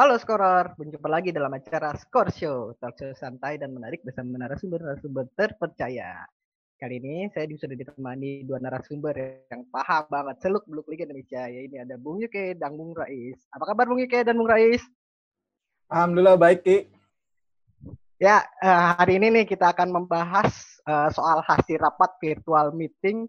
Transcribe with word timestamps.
Halo 0.00 0.16
Scorer, 0.16 0.72
berjumpa 0.80 1.12
lagi 1.12 1.28
dalam 1.28 1.52
acara 1.52 1.92
Score 1.92 2.32
Show, 2.32 2.72
talk 2.80 2.96
show 2.96 3.12
santai 3.12 3.60
dan 3.60 3.76
menarik 3.76 4.00
bersama 4.00 4.40
narasumber-narasumber 4.40 5.28
terpercaya. 5.36 6.24
Kali 6.80 7.04
ini 7.04 7.28
saya 7.36 7.44
sudah 7.44 7.76
ditemani 7.76 8.48
dua 8.48 8.64
narasumber 8.64 9.44
yang 9.52 9.68
paham 9.68 10.08
banget 10.08 10.40
seluk 10.40 10.64
beluk 10.64 10.88
Liga 10.88 11.04
Indonesia. 11.04 11.44
Ya 11.52 11.60
ini 11.68 11.84
ada 11.84 12.00
Bung 12.00 12.16
Yuke 12.16 12.56
dan 12.56 12.80
Bung 12.80 12.96
Rais. 12.96 13.36
Apa 13.52 13.76
kabar 13.76 13.92
Bung 13.92 14.00
Yuke 14.00 14.24
dan 14.24 14.40
Bung 14.40 14.48
Rais? 14.48 14.80
Alhamdulillah 15.92 16.40
baik 16.40 16.64
Ki. 16.64 16.88
Ya 18.16 18.40
eh, 18.64 18.80
hari 18.96 19.20
ini 19.20 19.28
nih 19.28 19.44
kita 19.52 19.76
akan 19.76 20.00
membahas 20.00 20.80
uh, 20.88 21.12
soal 21.12 21.44
hasil 21.44 21.76
rapat 21.76 22.08
virtual 22.24 22.72
meeting 22.72 23.28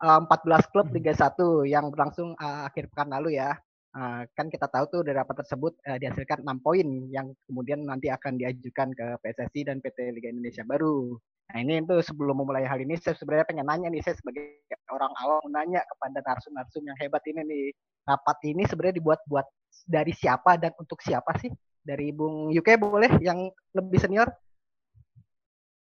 uh, 0.00 0.24
14 0.24 0.64
klub 0.72 0.88
Liga 0.96 1.12
1 1.12 1.36
yang 1.68 1.92
berlangsung 1.92 2.32
akhir 2.40 2.88
pekan 2.88 3.12
lalu 3.12 3.36
ya. 3.36 3.52
Uh, 3.90 4.22
kan 4.38 4.46
kita 4.46 4.70
tahu 4.70 4.86
tuh 4.86 5.00
dari 5.02 5.18
rapat 5.18 5.42
tersebut 5.42 5.74
uh, 5.82 5.98
dihasilkan 5.98 6.46
6 6.46 6.62
poin 6.62 6.86
yang 7.10 7.34
kemudian 7.50 7.82
nanti 7.82 8.06
akan 8.06 8.38
diajukan 8.38 8.94
ke 8.94 9.06
PSSI 9.18 9.66
dan 9.66 9.82
PT 9.82 10.14
Liga 10.14 10.30
Indonesia 10.30 10.62
baru. 10.62 11.18
Nah 11.50 11.58
ini 11.58 11.82
itu 11.82 11.98
sebelum 12.06 12.38
memulai 12.38 12.62
hal 12.62 12.78
ini 12.78 12.94
saya 12.94 13.18
sebenarnya 13.18 13.50
pengen 13.50 13.66
nanya 13.66 13.90
nih 13.90 13.98
saya 14.06 14.14
sebagai 14.14 14.62
orang 14.94 15.10
awam 15.18 15.42
nanya 15.50 15.82
kepada 15.90 16.22
narsum-narsum 16.22 16.86
yang 16.86 16.94
hebat 17.02 17.18
ini 17.26 17.42
nih 17.42 17.64
rapat 18.06 18.38
ini 18.46 18.62
sebenarnya 18.70 19.02
dibuat 19.02 19.20
buat 19.26 19.46
dari 19.90 20.14
siapa 20.14 20.54
dan 20.54 20.70
untuk 20.78 21.02
siapa 21.02 21.34
sih? 21.42 21.50
Dari 21.82 22.14
Bung 22.14 22.54
Yuke 22.54 22.78
boleh 22.78 23.10
yang 23.18 23.50
lebih 23.74 23.98
senior? 23.98 24.30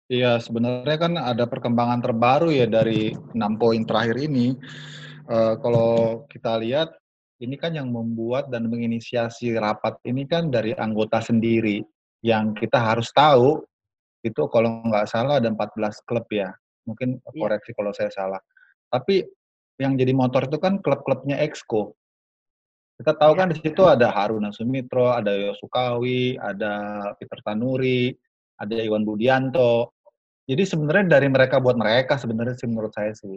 Iya, 0.06 0.38
sebenarnya 0.38 0.98
kan 1.02 1.18
ada 1.18 1.50
perkembangan 1.50 1.98
terbaru 1.98 2.54
ya 2.54 2.70
dari 2.70 3.10
enam 3.34 3.58
poin 3.58 3.82
terakhir 3.82 4.14
ini. 4.22 4.54
Uh, 5.26 5.58
kalau 5.58 6.22
kita 6.30 6.62
lihat 6.62 6.94
ini 7.36 7.56
kan 7.60 7.76
yang 7.76 7.92
membuat 7.92 8.48
dan 8.48 8.68
menginisiasi 8.72 9.52
rapat 9.60 10.00
ini 10.08 10.24
kan 10.24 10.48
dari 10.48 10.72
anggota 10.72 11.20
sendiri. 11.20 11.84
Yang 12.24 12.64
kita 12.64 12.80
harus 12.80 13.12
tahu 13.12 13.60
itu 14.24 14.42
kalau 14.48 14.80
nggak 14.88 15.06
salah 15.06 15.38
ada 15.38 15.52
14 15.52 16.08
klub 16.08 16.26
ya. 16.32 16.48
Mungkin 16.88 17.20
iya. 17.20 17.40
koreksi 17.40 17.70
kalau 17.76 17.92
saya 17.92 18.08
salah. 18.08 18.40
Tapi 18.88 19.20
yang 19.76 20.00
jadi 20.00 20.16
motor 20.16 20.48
itu 20.48 20.56
kan 20.56 20.80
klub-klubnya 20.80 21.36
Exco. 21.44 21.92
Kita 22.96 23.12
tahu 23.12 23.32
kan 23.36 23.52
di 23.52 23.60
situ 23.60 23.84
ada 23.84 24.08
Haruna 24.08 24.48
Sumitro 24.48 25.12
ada 25.12 25.28
Yosukawi 25.28 26.40
ada 26.40 26.72
Peter 27.20 27.36
Tanuri 27.44 28.16
ada 28.56 28.72
Iwan 28.80 29.04
Budianto. 29.04 29.92
Jadi 30.48 30.62
sebenarnya 30.64 31.20
dari 31.20 31.28
mereka 31.28 31.60
buat 31.60 31.76
mereka 31.76 32.16
sebenarnya 32.16 32.56
sih 32.56 32.70
menurut 32.70 32.96
saya 32.96 33.12
sih 33.12 33.36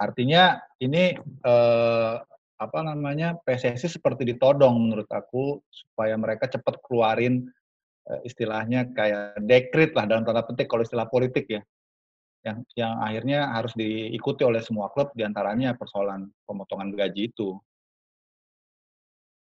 artinya 0.00 0.64
ini 0.80 1.12
eh, 1.20 2.14
apa 2.60 2.78
namanya 2.84 3.40
PSSI 3.40 3.88
seperti 3.88 4.28
ditodong 4.28 4.76
menurut 4.76 5.08
aku 5.08 5.64
supaya 5.72 6.12
mereka 6.20 6.44
cepat 6.44 6.76
keluarin 6.84 7.48
uh, 8.04 8.20
istilahnya 8.20 8.92
kayak 8.92 9.40
dekrit 9.48 9.96
lah 9.96 10.04
dalam 10.04 10.28
tanda 10.28 10.44
petik 10.44 10.68
kalau 10.68 10.84
istilah 10.84 11.08
politik 11.08 11.48
ya 11.48 11.64
yang 12.44 12.60
yang 12.76 12.92
akhirnya 13.00 13.48
harus 13.52 13.72
diikuti 13.72 14.44
oleh 14.44 14.60
semua 14.60 14.92
klub 14.92 15.08
di 15.16 15.24
antaranya 15.24 15.76
persoalan 15.76 16.28
pemotongan 16.48 16.92
gaji 16.96 17.32
itu. 17.32 17.56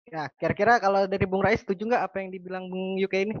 Ya, 0.06 0.30
kira-kira 0.38 0.78
kalau 0.78 1.02
dari 1.10 1.26
Bung 1.26 1.42
Rais 1.42 1.66
setuju 1.66 1.82
nggak 1.82 2.04
apa 2.06 2.16
yang 2.22 2.30
dibilang 2.30 2.70
Bung 2.70 2.94
UK 2.94 3.14
ini? 3.26 3.34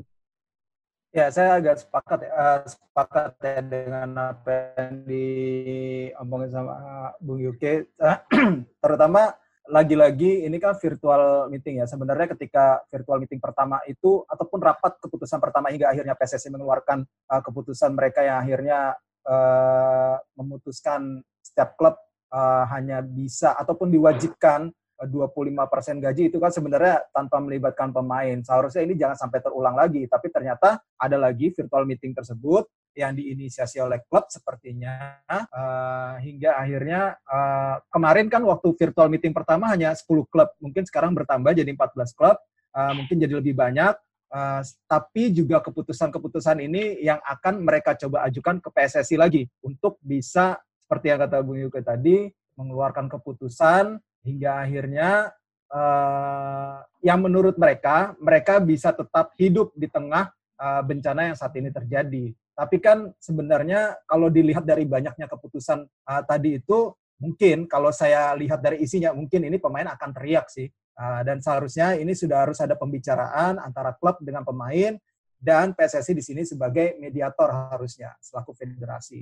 Ya, 1.16 1.32
saya 1.32 1.56
agak 1.56 1.80
sepakat 1.80 2.28
uh, 2.28 2.60
sepakat 2.68 3.40
ya 3.40 3.64
dengan 3.64 4.36
apa 4.36 4.76
yang 4.76 5.00
diomongin 5.08 6.52
sama 6.52 6.76
Bung 7.24 7.40
UK, 7.40 7.88
terutama 8.84 9.32
lagi-lagi 9.64 10.44
ini 10.44 10.60
kan 10.60 10.76
virtual 10.76 11.48
meeting 11.48 11.80
ya. 11.80 11.88
Sebenarnya 11.88 12.36
ketika 12.36 12.84
virtual 12.92 13.24
meeting 13.24 13.40
pertama 13.40 13.80
itu 13.88 14.28
ataupun 14.28 14.60
rapat 14.60 15.00
keputusan 15.00 15.40
pertama 15.40 15.72
hingga 15.72 15.88
akhirnya 15.88 16.12
PSSI 16.12 16.52
mengeluarkan 16.52 17.08
uh, 17.32 17.40
keputusan 17.40 17.96
mereka 17.96 18.20
yang 18.20 18.36
akhirnya 18.44 18.92
uh, 19.24 20.20
memutuskan 20.36 21.24
setiap 21.40 21.80
klub 21.80 21.96
uh, 22.28 22.68
hanya 22.76 23.00
bisa 23.00 23.56
ataupun 23.56 23.88
diwajibkan 23.88 24.68
25% 25.04 26.00
gaji 26.00 26.32
itu 26.32 26.40
kan 26.40 26.48
sebenarnya 26.48 27.04
tanpa 27.12 27.36
melibatkan 27.36 27.92
pemain. 27.92 28.40
Seharusnya 28.40 28.88
ini 28.88 28.96
jangan 28.96 29.28
sampai 29.28 29.44
terulang 29.44 29.76
lagi, 29.76 30.08
tapi 30.08 30.32
ternyata 30.32 30.80
ada 30.96 31.16
lagi 31.20 31.52
virtual 31.52 31.84
meeting 31.84 32.16
tersebut 32.16 32.64
yang 32.96 33.12
diinisiasi 33.12 33.76
oleh 33.76 34.00
klub 34.08 34.24
sepertinya 34.32 35.20
uh, 35.28 36.16
hingga 36.16 36.56
akhirnya 36.56 37.20
uh, 37.28 37.76
kemarin 37.92 38.32
kan 38.32 38.40
waktu 38.40 38.72
virtual 38.72 39.12
meeting 39.12 39.36
pertama 39.36 39.68
hanya 39.68 39.92
10 39.92 40.08
klub, 40.32 40.48
mungkin 40.56 40.88
sekarang 40.88 41.12
bertambah 41.12 41.52
jadi 41.52 41.68
14 41.68 42.16
klub, 42.16 42.40
uh, 42.72 42.92
mungkin 42.96 43.20
jadi 43.20 43.36
lebih 43.36 43.52
banyak. 43.52 43.94
Uh, 44.26 44.58
tapi 44.90 45.30
juga 45.30 45.62
keputusan-keputusan 45.62 46.58
ini 46.58 46.98
yang 46.98 47.22
akan 47.22 47.62
mereka 47.62 47.94
coba 47.94 48.26
ajukan 48.26 48.58
ke 48.58 48.68
PSSI 48.74 49.14
lagi 49.14 49.46
untuk 49.62 50.02
bisa 50.02 50.58
seperti 50.82 51.14
yang 51.14 51.22
kata 51.22 51.46
Bung 51.46 51.62
Yuke 51.62 51.78
tadi 51.78 52.26
mengeluarkan 52.58 53.06
keputusan 53.06 54.02
hingga 54.26 54.66
akhirnya 54.66 55.30
uh, 55.70 56.82
yang 57.06 57.22
menurut 57.22 57.54
mereka 57.54 58.18
mereka 58.18 58.58
bisa 58.58 58.90
tetap 58.90 59.30
hidup 59.38 59.70
di 59.78 59.86
tengah 59.86 60.34
uh, 60.58 60.82
bencana 60.82 61.30
yang 61.32 61.36
saat 61.38 61.54
ini 61.54 61.70
terjadi. 61.70 62.34
Tapi 62.56 62.76
kan 62.80 63.12
sebenarnya 63.20 64.00
kalau 64.08 64.32
dilihat 64.32 64.64
dari 64.64 64.88
banyaknya 64.88 65.28
keputusan 65.28 65.84
uh, 65.84 66.22
tadi 66.24 66.56
itu, 66.56 66.90
mungkin 67.20 67.68
kalau 67.68 67.92
saya 67.92 68.32
lihat 68.32 68.64
dari 68.64 68.80
isinya, 68.80 69.12
mungkin 69.12 69.44
ini 69.44 69.60
pemain 69.60 69.86
akan 69.92 70.10
teriak 70.16 70.48
sih. 70.48 70.66
Uh, 70.96 71.20
dan 71.28 71.44
seharusnya 71.44 71.92
ini 72.00 72.16
sudah 72.16 72.48
harus 72.48 72.56
ada 72.56 72.72
pembicaraan 72.72 73.60
antara 73.60 73.92
klub 73.92 74.16
dengan 74.24 74.48
pemain 74.48 74.96
dan 75.36 75.76
PSSI 75.76 76.16
di 76.16 76.24
sini 76.24 76.42
sebagai 76.48 76.96
mediator 76.96 77.52
harusnya 77.52 78.16
selaku 78.24 78.56
federasi. 78.56 79.20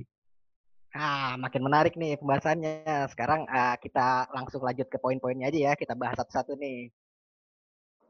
Nah, 0.95 1.35
makin 1.35 1.59
menarik 1.59 1.99
nih 1.99 2.15
pembahasannya. 2.15 3.11
Sekarang 3.11 3.43
uh, 3.51 3.75
kita 3.83 4.31
langsung 4.31 4.63
lanjut 4.63 4.87
ke 4.87 4.95
poin-poinnya 4.95 5.51
aja 5.51 5.59
ya. 5.59 5.73
Kita 5.75 5.91
bahas 5.91 6.15
satu-satu 6.15 6.55
nih. 6.55 6.87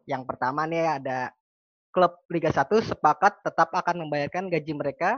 Yang 0.06 0.24
pertama 0.30 0.70
nih 0.70 1.02
ada 1.02 1.34
klub 1.90 2.14
Liga 2.30 2.54
1 2.54 2.70
sepakat 2.86 3.42
tetap 3.42 3.74
akan 3.74 4.06
membayarkan 4.06 4.54
gaji 4.54 4.78
mereka, 4.78 5.18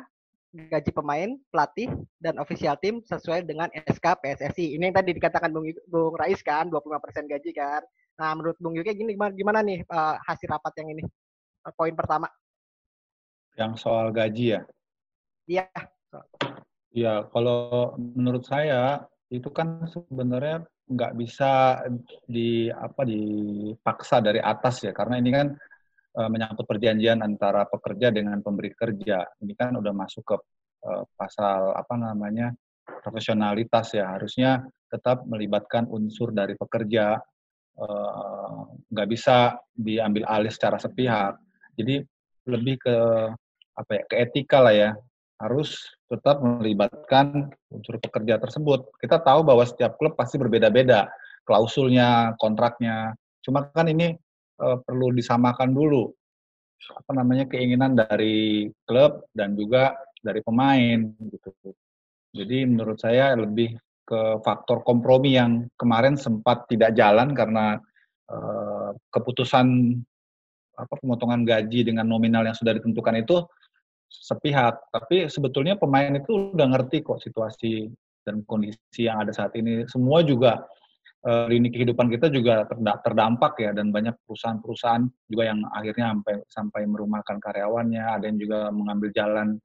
gaji 0.56 0.96
pemain, 0.96 1.36
pelatih, 1.52 1.92
dan 2.24 2.40
official 2.40 2.80
tim 2.80 3.04
sesuai 3.04 3.44
dengan 3.44 3.68
SK 3.76 4.16
PSSI. 4.24 4.80
Ini 4.80 4.88
yang 4.88 4.96
tadi 4.96 5.12
dikatakan 5.12 5.52
Bung, 5.52 5.68
Bung 5.92 6.16
Rais 6.16 6.40
kan, 6.40 6.72
25% 6.72 7.28
gaji 7.28 7.52
kan. 7.52 7.84
Nah, 8.16 8.32
menurut 8.32 8.56
Bung 8.64 8.80
Yuki 8.80 8.96
gini 8.96 9.12
gimana, 9.20 9.36
gimana 9.36 9.60
nih 9.60 9.84
uh, 9.92 10.16
hasil 10.24 10.48
rapat 10.48 10.72
yang 10.80 10.96
ini? 10.96 11.04
Uh, 11.68 11.74
poin 11.76 11.92
pertama. 11.92 12.32
Yang 13.60 13.84
soal 13.84 14.16
gaji 14.16 14.56
ya? 14.56 14.62
Iya. 15.52 15.68
Ya, 16.96 17.28
kalau 17.30 17.94
menurut 17.98 18.48
saya 18.48 19.06
itu 19.28 19.52
kan 19.52 19.86
sebenarnya 19.92 20.64
nggak 20.88 21.14
bisa 21.20 21.84
di 22.24 22.72
apa 22.72 23.04
dipaksa 23.04 24.24
dari 24.24 24.40
atas 24.40 24.88
ya 24.88 24.96
karena 24.96 25.20
ini 25.20 25.30
kan 25.36 25.48
uh, 26.16 26.30
menyangkut 26.32 26.64
perjanjian 26.64 27.20
antara 27.20 27.68
pekerja 27.68 28.08
dengan 28.10 28.40
pemberi 28.40 28.72
kerja. 28.72 29.28
Ini 29.44 29.54
kan 29.54 29.76
udah 29.76 29.94
masuk 29.94 30.24
ke 30.24 30.38
uh, 30.88 31.04
pasal 31.20 31.76
apa 31.76 31.96
namanya 32.00 32.56
profesionalitas 33.04 34.00
ya. 34.00 34.16
Harusnya 34.16 34.64
tetap 34.88 35.28
melibatkan 35.28 35.92
unsur 35.92 36.32
dari 36.32 36.56
pekerja. 36.56 37.20
Eh, 37.78 38.60
nggak 38.90 39.10
bisa 39.14 39.54
diambil 39.70 40.26
alih 40.26 40.50
secara 40.50 40.82
sepihak. 40.82 41.38
Jadi 41.78 42.02
lebih 42.50 42.82
ke 42.82 42.98
apa 43.78 43.92
ya 43.94 44.04
ke 44.10 44.16
etika 44.18 44.58
lah 44.66 44.74
ya. 44.74 44.92
Harus 45.38 45.98
tetap 46.10 46.42
melibatkan 46.42 47.54
unsur 47.70 48.02
pekerja 48.02 48.42
tersebut. 48.42 48.90
Kita 48.98 49.22
tahu 49.22 49.46
bahwa 49.46 49.64
setiap 49.64 49.98
klub 50.02 50.18
pasti 50.18 50.42
berbeda-beda 50.42 51.10
klausulnya, 51.46 52.34
kontraknya. 52.42 53.14
Cuma 53.46 53.70
kan 53.70 53.88
ini 53.88 54.18
uh, 54.60 54.78
perlu 54.82 55.14
disamakan 55.14 55.72
dulu 55.72 56.12
apa 56.94 57.12
namanya 57.18 57.50
keinginan 57.50 57.98
dari 57.98 58.70
klub 58.86 59.26
dan 59.34 59.58
juga 59.58 59.98
dari 60.22 60.42
pemain 60.46 61.10
gitu. 61.26 61.50
Jadi 62.38 62.70
menurut 62.70 63.02
saya 63.02 63.34
lebih 63.34 63.74
ke 64.08 64.40
faktor 64.46 64.86
kompromi 64.88 65.36
yang 65.36 65.68
kemarin 65.76 66.16
sempat 66.16 66.70
tidak 66.72 66.96
jalan 66.96 67.36
karena 67.36 67.82
uh, 68.32 68.96
keputusan 69.12 70.00
apa 70.78 70.94
pemotongan 71.02 71.44
gaji 71.44 71.82
dengan 71.90 72.06
nominal 72.06 72.46
yang 72.46 72.56
sudah 72.56 72.78
ditentukan 72.78 73.26
itu 73.26 73.44
sepihak. 74.10 74.80
Tapi 74.92 75.28
sebetulnya 75.28 75.76
pemain 75.76 76.12
itu 76.16 76.52
udah 76.56 76.68
ngerti 76.74 77.04
kok 77.04 77.22
situasi 77.22 77.92
dan 78.28 78.44
kondisi 78.44 79.08
yang 79.08 79.24
ada 79.24 79.32
saat 79.32 79.56
ini. 79.56 79.88
Semua 79.88 80.24
juga 80.24 80.68
uh, 81.28 81.46
lini 81.48 81.72
kehidupan 81.72 82.12
kita 82.12 82.28
juga 82.28 82.68
terdampak 83.04 83.60
ya 83.64 83.72
dan 83.72 83.92
banyak 83.92 84.16
perusahaan-perusahaan 84.28 85.08
juga 85.32 85.44
yang 85.48 85.60
akhirnya 85.72 86.12
sampai 86.16 86.36
sampai 86.52 86.82
merumahkan 86.88 87.38
karyawannya, 87.40 88.04
ada 88.04 88.26
yang 88.28 88.40
juga 88.40 88.72
mengambil 88.72 89.10
jalan 89.16 89.60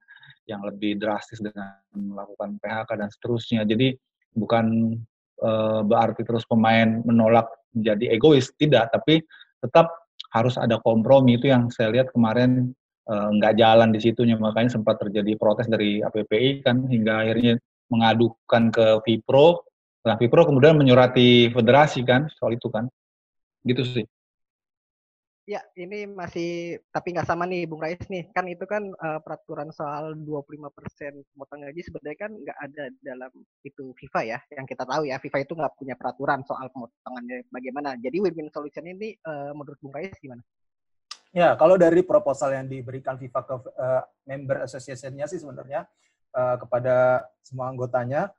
yang 0.47 0.63
lebih 0.63 0.99
drastis 0.99 1.39
dengan 1.39 1.79
melakukan 1.95 2.59
PHK 2.59 2.89
dan 2.99 3.09
seterusnya. 3.11 3.61
Jadi 3.63 3.95
bukan 4.35 4.97
uh, 5.43 5.81
berarti 5.83 6.23
terus 6.27 6.43
pemain 6.47 7.03
menolak 7.03 7.47
menjadi 7.73 8.15
egois, 8.15 8.51
tidak, 8.59 8.91
tapi 8.91 9.23
tetap 9.63 9.89
harus 10.35 10.57
ada 10.57 10.81
kompromi 10.81 11.37
itu 11.37 11.49
yang 11.49 11.69
saya 11.69 11.93
lihat 11.93 12.09
kemarin 12.11 12.73
nggak 13.07 13.59
jalan 13.59 13.91
di 13.91 13.99
situnya 13.99 14.39
makanya 14.39 14.79
sempat 14.79 14.95
terjadi 15.03 15.35
protes 15.35 15.67
dari 15.67 15.99
APPI 15.99 16.63
kan 16.63 16.87
hingga 16.87 17.27
akhirnya 17.27 17.59
mengadukan 17.91 18.71
ke 18.71 18.85
Vipro 19.03 19.67
nah 20.03 20.15
Vipro 20.15 20.47
kemudian 20.47 20.79
menyurati 20.79 21.51
federasi 21.51 22.03
kan 22.07 22.31
soal 22.31 22.55
itu 22.55 22.67
kan 22.71 22.87
gitu 23.67 23.83
sih 23.83 24.05
Ya, 25.43 25.59
ini 25.75 26.07
masih 26.07 26.79
tapi 26.87 27.11
nggak 27.11 27.27
sama 27.27 27.43
nih 27.43 27.67
Bung 27.67 27.83
Rais 27.83 27.99
nih. 28.07 28.31
Kan 28.31 28.47
itu 28.47 28.63
kan 28.63 28.79
uh, 28.95 29.19
peraturan 29.19 29.75
soal 29.75 30.15
25% 30.15 30.55
pemotongan 31.35 31.67
gaji 31.67 31.81
sebenarnya 31.83 32.19
kan 32.23 32.31
nggak 32.31 32.59
ada 32.63 32.83
dalam 33.03 33.31
itu 33.67 33.91
FIFA 33.99 34.21
ya. 34.23 34.39
Yang 34.55 34.65
kita 34.71 34.83
tahu 34.87 35.03
ya, 35.03 35.19
FIFA 35.19 35.43
itu 35.43 35.53
nggak 35.59 35.75
punya 35.75 35.95
peraturan 35.99 36.47
soal 36.47 36.71
pemotongannya 36.71 37.43
bagaimana. 37.51 37.99
Jadi 37.99 38.23
win-win 38.23 38.47
solution 38.55 38.87
ini 38.87 39.19
uh, 39.27 39.51
menurut 39.51 39.75
Bung 39.83 39.91
Rais 39.91 40.15
gimana? 40.23 40.39
Ya, 41.33 41.57
kalau 41.57 41.81
dari 41.81 42.05
proposal 42.05 42.53
yang 42.53 42.69
diberikan 42.69 43.17
FIFA 43.17 43.41
ke 43.41 43.55
uh, 43.73 44.05
member 44.29 44.69
association-nya 44.69 45.25
sih 45.25 45.41
sebenarnya 45.41 45.89
uh, 46.29 46.61
kepada 46.61 47.25
semua 47.41 47.73
anggotanya 47.73 48.29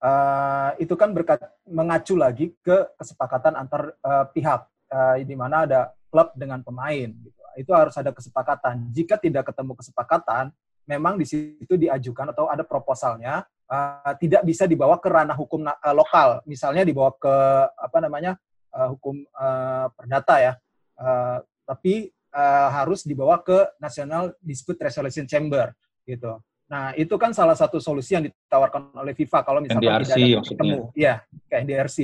uh, 0.00 0.72
itu 0.80 0.96
kan 0.96 1.12
berkat 1.12 1.36
mengacu 1.68 2.16
lagi 2.16 2.56
ke 2.64 2.96
kesepakatan 2.96 3.60
antar 3.60 3.92
uh, 4.00 4.24
pihak 4.32 4.64
uh, 4.88 5.20
di 5.20 5.36
mana 5.36 5.68
ada 5.68 5.92
klub 6.08 6.32
dengan 6.32 6.64
pemain 6.64 7.12
gitu. 7.12 7.40
Itu 7.60 7.76
harus 7.76 7.92
ada 8.00 8.08
kesepakatan. 8.08 8.88
Jika 8.88 9.20
tidak 9.20 9.52
ketemu 9.52 9.76
kesepakatan, 9.76 10.48
memang 10.88 11.20
di 11.20 11.28
situ 11.28 11.76
diajukan 11.76 12.32
atau 12.32 12.48
ada 12.48 12.64
proposalnya 12.64 13.44
uh, 13.68 14.16
tidak 14.16 14.48
bisa 14.48 14.64
dibawa 14.64 14.96
ke 14.96 15.12
ranah 15.12 15.36
hukum 15.36 15.60
uh, 15.60 15.92
lokal. 15.92 16.40
Misalnya 16.48 16.88
dibawa 16.88 17.12
ke 17.12 17.34
apa 17.76 17.98
namanya? 18.00 18.40
Uh, 18.72 18.96
hukum 18.96 19.28
uh, 19.36 19.92
perdata 19.92 20.40
ya. 20.40 20.52
Uh, 20.96 21.44
tapi 21.68 22.08
uh, 22.32 22.68
harus 22.72 23.04
dibawa 23.04 23.44
ke 23.44 23.76
National 23.76 24.32
Dispute 24.40 24.80
Resolution 24.80 25.28
Chamber 25.28 25.76
gitu. 26.08 26.40
Nah, 26.68 26.92
itu 26.96 27.12
kan 27.16 27.32
salah 27.32 27.56
satu 27.56 27.80
solusi 27.80 28.16
yang 28.16 28.24
ditawarkan 28.28 28.96
oleh 28.96 29.12
FIFA 29.12 29.40
kalau 29.44 29.60
misalkan 29.60 29.88
NDRC, 29.88 30.08
tidak 30.08 30.20
ada 30.20 30.40
titik 30.44 30.58
temu. 30.60 30.78
Iya, 30.96 31.14
kayak 31.48 31.60
NDRC. 31.64 31.98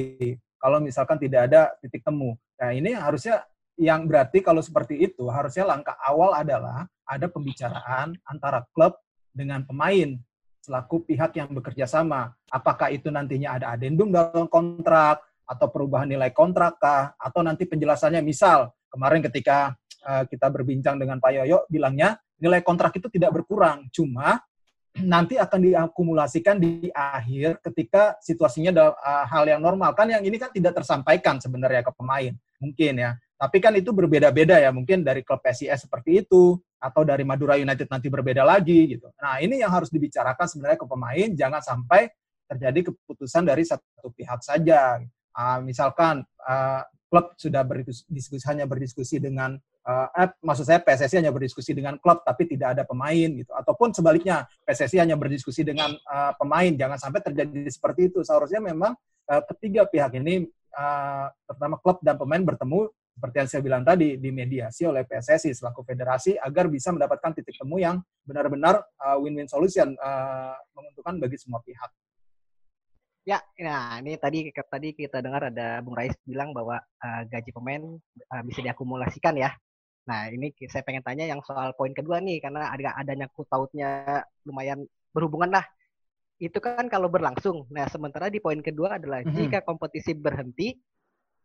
Kalau 0.56 0.78
misalkan 0.81 1.16
tidak 1.20 1.40
ada 1.52 1.62
titik 1.81 2.00
temu. 2.00 2.31
Nah, 2.56 2.70
ini 2.72 2.90
harusnya 2.96 3.44
yang 3.76 4.08
berarti 4.08 4.40
kalau 4.40 4.64
seperti 4.64 4.96
itu 5.05 5.28
harusnya 5.28 5.69
langkah 5.69 5.96
awal 6.00 6.32
adalah 6.32 6.88
ada 7.05 7.26
pembicaraan 7.28 8.17
antara 8.25 8.64
klub 8.72 8.96
dengan 9.34 9.67
pemain 9.69 10.17
selaku 10.64 11.05
pihak 11.05 11.37
yang 11.37 11.52
bekerja 11.52 11.84
sama. 11.84 12.32
Apakah 12.49 12.88
itu 12.88 13.12
nantinya 13.12 13.60
ada 13.60 13.76
adendum 13.76 14.08
dalam 14.08 14.49
kontrak 14.49 15.20
atau 15.44 15.69
perubahan 15.69 16.08
nilai 16.08 16.32
kontrak 16.32 16.81
kah 16.81 17.12
atau 17.20 17.44
nanti 17.44 17.69
penjelasannya 17.69 18.25
misal 18.25 18.72
kemarin 18.94 19.20
ketika 19.26 19.75
uh, 20.06 20.23
kita 20.31 20.46
berbincang 20.55 21.02
dengan 21.02 21.19
Pak 21.19 21.35
Yoyo 21.35 21.67
bilangnya 21.67 22.14
nilai 22.38 22.62
kontrak 22.62 22.94
itu 22.94 23.11
tidak 23.11 23.35
berkurang, 23.35 23.91
cuma 23.91 24.38
nanti 24.94 25.35
akan 25.35 25.58
diakumulasikan 25.58 26.55
di 26.62 26.87
akhir 26.94 27.58
ketika 27.67 28.14
situasinya 28.23 28.70
ada 28.70 28.87
uh, 28.94 29.26
hal 29.26 29.50
yang 29.50 29.58
normal. 29.58 29.91
Kan 29.99 30.14
yang 30.14 30.23
ini 30.23 30.38
kan 30.38 30.55
tidak 30.55 30.79
tersampaikan 30.79 31.43
sebenarnya 31.43 31.82
ke 31.82 31.91
pemain. 31.91 32.31
Mungkin 32.62 33.02
ya. 33.02 33.19
Tapi 33.35 33.58
kan 33.58 33.75
itu 33.75 33.91
berbeda-beda 33.91 34.62
ya, 34.62 34.70
mungkin 34.70 35.02
dari 35.02 35.26
klub 35.26 35.43
PSIS 35.43 35.91
seperti 35.91 36.23
itu, 36.23 36.55
atau 36.79 37.02
dari 37.02 37.26
Madura 37.26 37.58
United 37.58 37.91
nanti 37.91 38.06
berbeda 38.12 38.46
lagi 38.46 38.94
gitu. 38.94 39.11
Nah 39.19 39.41
ini 39.41 39.58
yang 39.58 39.75
harus 39.75 39.91
dibicarakan 39.91 40.46
sebenarnya 40.46 40.79
ke 40.79 40.87
pemain, 40.87 41.29
jangan 41.35 41.61
sampai 41.64 42.12
terjadi 42.44 42.93
keputusan 42.93 43.43
dari 43.49 43.64
satu 43.64 44.12
pihak 44.14 44.38
saja. 44.44 45.02
Uh, 45.35 45.58
misalkan 45.67 46.23
uh, 46.46 46.87
klub 47.14 47.31
sudah 47.38 47.62
berdiskusi 47.62 48.43
hanya 48.50 48.66
berdiskusi 48.66 49.22
dengan 49.22 49.55
uh, 49.87 50.11
eh, 50.19 50.34
maksud 50.43 50.66
saya 50.66 50.82
PSSI 50.82 51.22
hanya 51.22 51.31
berdiskusi 51.31 51.70
dengan 51.70 51.94
klub 52.02 52.26
tapi 52.26 52.50
tidak 52.50 52.75
ada 52.75 52.82
pemain 52.82 53.31
gitu. 53.31 53.55
Ataupun 53.55 53.94
sebaliknya 53.94 54.50
PSSI 54.66 54.99
hanya 54.99 55.14
berdiskusi 55.14 55.62
dengan 55.62 55.94
uh, 56.11 56.34
pemain. 56.34 56.75
Jangan 56.75 56.99
sampai 56.99 57.22
terjadi 57.22 57.70
seperti 57.70 58.11
itu. 58.11 58.26
Seharusnya 58.26 58.58
memang 58.58 58.99
uh, 59.31 59.43
ketiga 59.55 59.87
pihak 59.87 60.19
ini 60.19 60.50
uh, 60.75 61.31
terutama 61.46 61.78
klub 61.78 62.02
dan 62.02 62.19
pemain 62.19 62.43
bertemu 62.43 62.90
seperti 63.14 63.37
yang 63.38 63.46
saya 63.46 63.62
bilang 63.62 63.82
tadi 63.87 64.19
dimediasi 64.19 64.90
oleh 64.90 65.06
PSSI 65.06 65.55
selaku 65.55 65.87
federasi 65.87 66.34
agar 66.34 66.67
bisa 66.67 66.90
mendapatkan 66.90 67.31
titik 67.31 67.55
temu 67.55 67.78
yang 67.78 68.02
benar-benar 68.26 68.82
uh, 68.99 69.22
win-win 69.22 69.46
solution 69.46 69.94
uh, 70.02 70.58
menguntungkan 70.75 71.22
bagi 71.22 71.38
semua 71.38 71.62
pihak. 71.62 71.94
Ya, 73.24 73.40
nah 73.56 74.04
ini 74.04 74.20
tadi 74.20 74.52
tadi 74.52 74.92
kita 74.92 75.24
dengar 75.24 75.48
ada 75.48 75.80
Bung 75.80 75.96
Rais 75.96 76.12
bilang 76.28 76.52
bahwa 76.52 76.76
uh, 76.76 77.22
gaji 77.24 77.56
pemain 77.56 77.80
uh, 78.28 78.42
bisa 78.44 78.60
diakumulasikan 78.60 79.32
ya. 79.40 79.48
Nah 80.04 80.28
ini 80.28 80.52
saya 80.68 80.84
pengen 80.84 81.00
tanya 81.00 81.24
yang 81.24 81.40
soal 81.40 81.72
poin 81.72 81.96
kedua 81.96 82.20
nih 82.20 82.44
karena 82.44 82.68
ada 82.68 82.92
adanya 83.00 83.24
kutautnya 83.32 84.20
lumayan 84.44 84.84
berhubungan 85.16 85.56
lah. 85.56 85.64
Itu 86.36 86.60
kan 86.60 86.84
kalau 86.92 87.08
berlangsung. 87.08 87.64
Nah 87.72 87.88
sementara 87.88 88.28
di 88.28 88.44
poin 88.44 88.60
kedua 88.60 89.00
adalah 89.00 89.24
mm 89.24 89.32
-hmm. 89.32 89.36
jika 89.40 89.58
kompetisi 89.64 90.12
berhenti 90.12 90.76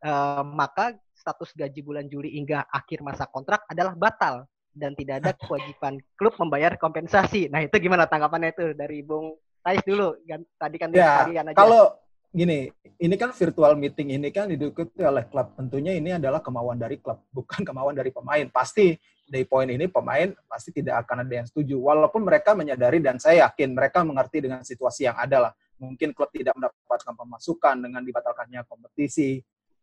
uh, 0.04 0.44
maka 0.44 1.00
status 1.16 1.56
gaji 1.56 1.80
bulan 1.80 2.12
Juli 2.12 2.36
hingga 2.36 2.68
akhir 2.68 3.00
masa 3.08 3.24
kontrak 3.32 3.64
adalah 3.72 3.96
batal 3.96 4.44
dan 4.76 5.00
tidak 5.00 5.24
ada 5.24 5.32
kewajiban 5.48 5.96
klub 6.20 6.36
membayar 6.44 6.76
kompensasi. 6.76 7.48
Nah 7.48 7.64
itu 7.64 7.76
gimana 7.80 8.04
tanggapannya 8.04 8.52
itu 8.52 8.76
dari 8.76 9.00
Bung 9.00 9.32
Tais 9.60 9.82
dulu? 9.84 10.16
Tadi 10.58 10.76
kan 10.80 10.90
ya, 10.96 11.26
aja. 11.26 11.54
Kalau 11.56 11.98
gini, 12.30 12.70
ini 13.02 13.16
kan 13.18 13.34
virtual 13.34 13.74
meeting 13.76 14.16
ini 14.16 14.30
kan 14.30 14.48
diikuti 14.50 15.04
oleh 15.04 15.26
klub. 15.28 15.56
Tentunya 15.58 15.96
ini 15.98 16.16
adalah 16.16 16.40
kemauan 16.40 16.80
dari 16.80 16.98
klub, 17.02 17.26
bukan 17.34 17.62
kemauan 17.68 17.96
dari 17.98 18.10
pemain. 18.14 18.46
Pasti 18.50 18.96
dari 19.30 19.46
poin 19.46 19.70
ini 19.70 19.86
pemain 19.86 20.34
pasti 20.50 20.74
tidak 20.74 21.06
akan 21.06 21.28
ada 21.28 21.34
yang 21.44 21.48
setuju. 21.48 21.78
Walaupun 21.78 22.26
mereka 22.26 22.58
menyadari 22.58 22.98
dan 23.04 23.22
saya 23.22 23.50
yakin 23.50 23.78
mereka 23.78 24.02
mengerti 24.02 24.46
dengan 24.46 24.66
situasi 24.66 25.06
yang 25.06 25.18
ada 25.20 25.50
lah. 25.50 25.54
Mungkin 25.80 26.12
klub 26.12 26.28
tidak 26.36 26.60
mendapatkan 26.60 27.16
pemasukan 27.16 27.76
dengan 27.80 28.04
dibatalkannya 28.04 28.68
kompetisi, 28.68 29.40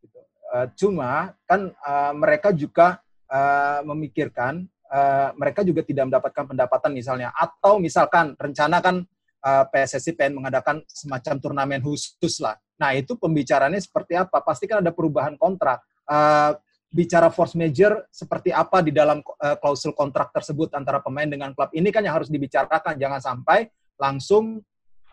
Gitu. 0.06 0.20
Uh, 0.46 0.66
cuma 0.78 1.34
kan 1.42 1.74
uh, 1.82 2.12
mereka 2.14 2.54
juga 2.54 3.02
uh, 3.26 3.82
memikirkan 3.82 4.62
uh, 4.86 5.34
mereka 5.34 5.66
juga 5.66 5.82
tidak 5.82 6.06
mendapatkan 6.06 6.46
pendapatan 6.46 6.94
misalnya 6.94 7.34
atau 7.34 7.82
misalkan 7.82 8.38
rencana 8.38 8.78
kan 8.78 9.02
uh, 9.46 9.64
PSSI 9.70 10.18
pengen 10.18 10.42
mengadakan 10.42 10.82
semacam 10.90 11.34
turnamen 11.38 11.80
khusus 11.80 12.42
lah. 12.42 12.58
Nah 12.82 12.92
itu 12.98 13.14
pembicaranya 13.14 13.78
seperti 13.78 14.18
apa? 14.18 14.42
Pasti 14.42 14.66
kan 14.66 14.82
ada 14.82 14.90
perubahan 14.90 15.38
kontrak. 15.38 15.86
Uh, 16.06 16.58
bicara 16.90 17.28
force 17.28 17.58
major 17.58 18.06
seperti 18.08 18.50
apa 18.54 18.80
di 18.80 18.90
dalam 18.94 19.20
uh, 19.20 19.56
klausul 19.58 19.92
kontrak 19.92 20.32
tersebut 20.32 20.72
antara 20.74 21.02
pemain 21.02 21.26
dengan 21.26 21.52
klub 21.52 21.68
ini 21.74 21.90
kan 21.94 22.02
yang 22.02 22.18
harus 22.18 22.30
dibicarakan. 22.30 22.98
Jangan 22.98 23.20
sampai 23.22 23.70
langsung 23.96 24.60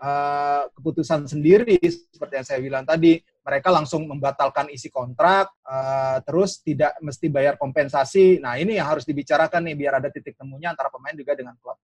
uh, 0.01 0.63
keputusan 0.73 1.29
sendiri 1.29 1.77
seperti 1.85 2.33
yang 2.39 2.47
saya 2.47 2.59
bilang 2.59 2.83
tadi 2.83 3.19
mereka 3.43 3.75
langsung 3.75 4.07
membatalkan 4.07 4.71
isi 4.71 4.87
kontrak, 4.87 5.51
uh, 5.67 6.23
terus 6.23 6.63
tidak 6.63 6.95
mesti 7.03 7.27
bayar 7.27 7.59
kompensasi. 7.59 8.39
Nah 8.39 8.55
ini 8.55 8.79
yang 8.79 8.87
harus 8.87 9.03
dibicarakan 9.03 9.67
nih 9.67 9.75
biar 9.75 9.93
ada 9.99 10.07
titik 10.07 10.39
temunya 10.39 10.71
antara 10.71 10.87
pemain 10.87 11.15
juga 11.15 11.35
dengan 11.35 11.55
klub. 11.59 11.75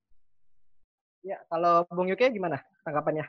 Ya, 1.19 1.37
kalau 1.51 1.83
Bung 1.91 2.07
Yuki 2.07 2.31
gimana 2.31 2.63
tanggapannya? 2.87 3.27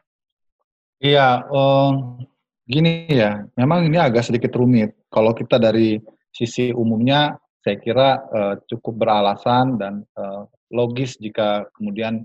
Iya, 1.02 1.48
um, 1.50 2.22
gini 2.68 3.10
ya, 3.10 3.42
memang 3.58 3.88
ini 3.88 3.98
agak 3.98 4.30
sedikit 4.30 4.54
rumit. 4.54 4.94
Kalau 5.10 5.34
kita 5.34 5.58
dari 5.58 5.98
sisi 6.30 6.70
umumnya, 6.70 7.34
saya 7.60 7.76
kira 7.82 8.08
uh, 8.30 8.54
cukup 8.70 9.04
beralasan 9.04 9.74
dan 9.76 10.06
uh, 10.14 10.46
logis 10.70 11.18
jika 11.18 11.66
kemudian 11.74 12.24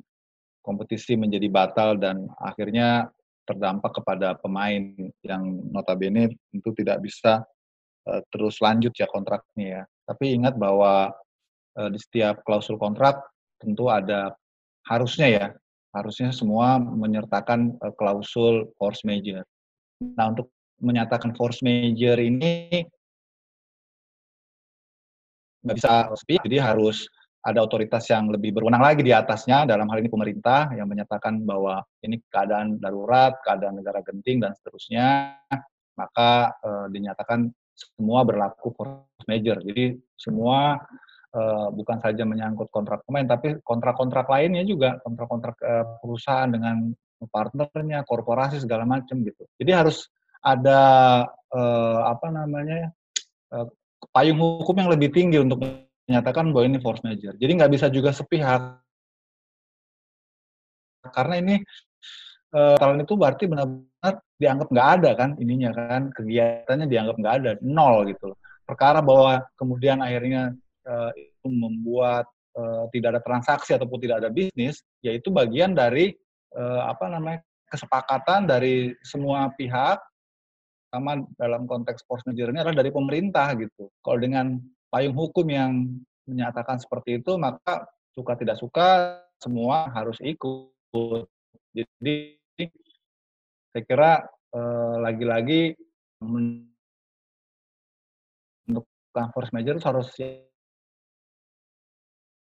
kompetisi 0.62 1.17
menjadi 1.17 1.50
batal 1.50 1.98
dan 1.98 2.29
akhirnya 2.39 3.10
terdampak 3.45 4.01
kepada 4.01 4.38
pemain 4.41 4.93
yang 5.22 5.43
notabene 5.69 6.34
tentu 6.50 6.74
tidak 6.74 7.01
bisa 7.01 7.45
uh, 8.10 8.22
terus 8.29 8.62
lanjut 8.62 8.93
ya 8.93 9.10
kontraknya 9.10 9.65
ya. 9.65 9.84
Tapi 10.05 10.38
ingat 10.38 10.57
bahwa 10.57 11.10
uh, 11.77 11.89
di 11.89 11.98
setiap 11.98 12.45
klausul 12.45 12.77
kontrak 12.77 13.17
tentu 13.57 13.89
ada 13.89 14.34
harusnya 14.85 15.27
ya, 15.27 15.45
harusnya 15.93 16.29
semua 16.29 16.77
menyertakan 16.77 17.77
uh, 17.81 17.93
klausul 17.97 18.69
force 18.77 19.01
major. 19.05 19.41
Nah, 20.01 20.31
untuk 20.31 20.51
menyatakan 20.83 21.31
force 21.33 21.63
major 21.63 22.19
ini 22.19 22.83
nggak 25.65 25.75
bisa 25.81 26.13
jadi 26.45 26.61
harus 26.61 27.09
ada 27.45 27.61
otoritas 27.61 28.09
yang 28.09 28.33
lebih 28.33 28.57
berwenang 28.57 28.81
lagi 28.81 29.05
di 29.05 29.13
atasnya, 29.13 29.69
dalam 29.69 29.85
hal 29.85 30.01
ini 30.01 30.09
pemerintah 30.09 30.73
yang 30.73 30.89
menyatakan 30.89 31.45
bahwa 31.45 31.77
ini 32.01 32.17
keadaan 32.25 32.81
darurat, 32.81 33.37
keadaan 33.45 33.77
negara 33.77 34.01
genting, 34.01 34.41
dan 34.41 34.57
seterusnya, 34.57 35.37
maka 35.93 36.57
e, 36.57 36.69
dinyatakan 36.89 37.45
semua 37.77 38.25
berlaku 38.25 38.73
force 38.73 39.25
major. 39.29 39.61
Jadi 39.61 39.93
semua 40.17 40.81
e, 41.35 41.41
bukan 41.75 41.99
saja 41.99 42.23
menyangkut 42.23 42.71
kontrak 42.71 43.03
pemain, 43.03 43.27
tapi 43.27 43.59
kontrak-kontrak 43.59 44.31
lainnya 44.31 44.63
juga, 44.63 44.95
kontrak-kontrak 45.03 45.55
e, 45.59 45.73
perusahaan 45.99 46.47
dengan 46.47 46.95
partnernya, 47.27 48.07
korporasi 48.07 48.63
segala 48.63 48.87
macam 48.87 49.19
gitu. 49.27 49.43
Jadi 49.59 49.71
harus 49.75 50.07
ada 50.39 50.81
e, 51.51 51.61
apa 52.07 52.27
namanya 52.31 52.95
payung 54.11 54.39
hukum 54.39 54.75
yang 54.79 54.91
lebih 54.91 55.09
tinggi 55.11 55.39
untuk 55.39 55.63
menyatakan 56.07 56.53
bahwa 56.53 56.65
ini 56.69 56.79
force 56.79 57.01
major. 57.01 57.33
Jadi 57.35 57.51
nggak 57.57 57.71
bisa 57.71 57.87
juga 57.89 58.13
sepihak 58.13 58.81
karena 61.05 61.35
ini 61.37 61.55
uh, 62.53 62.97
itu 62.97 63.13
berarti 63.13 63.45
benar-benar 63.45 64.13
dianggap 64.41 64.67
nggak 64.73 64.89
ada 64.99 65.11
kan 65.13 65.29
ininya 65.37 65.69
kan 65.73 66.09
kegiatannya 66.11 66.87
dianggap 66.89 67.15
nggak 67.21 67.35
ada 67.41 67.51
nol 67.61 68.05
gitu 68.09 68.33
loh. 68.33 68.37
Perkara 68.65 68.99
bahwa 69.05 69.45
kemudian 69.53 70.01
akhirnya 70.01 70.57
uh, 70.85 71.11
itu 71.17 71.47
membuat 71.49 72.25
uh, 72.57 72.87
tidak 72.93 73.17
ada 73.17 73.21
transaksi 73.21 73.75
ataupun 73.75 73.99
tidak 74.01 74.23
ada 74.23 74.29
bisnis, 74.31 74.81
yaitu 75.01 75.29
bagian 75.29 75.73
dari 75.73 76.13
uh, 76.55 76.89
apa 76.89 77.11
namanya 77.11 77.39
kesepakatan 77.69 78.47
dari 78.47 78.93
semua 79.03 79.51
pihak 79.53 79.99
sama 80.93 81.19
dalam 81.35 81.67
konteks 81.67 82.07
force 82.07 82.23
major 82.23 82.47
ini 82.53 82.63
adalah 82.63 82.79
dari 82.79 82.91
pemerintah 82.93 83.51
gitu. 83.59 83.91
Kalau 83.99 84.15
dengan 84.15 84.55
payung 84.87 85.11
hukum 85.11 85.43
yang 85.51 85.91
menyatakan 86.23 86.79
seperti 86.79 87.19
itu, 87.19 87.35
maka 87.35 87.83
suka 88.15 88.39
tidak 88.39 88.55
suka 88.55 89.19
semua 89.43 89.91
harus 89.91 90.15
ikut. 90.23 91.27
Jadi 91.75 92.39
saya 93.75 93.83
kira 93.83 94.11
eh, 94.55 94.95
lagi-lagi 95.03 95.75
untuk 98.71 98.87
force 99.35 99.51
major 99.51 99.75
harus 99.83 100.15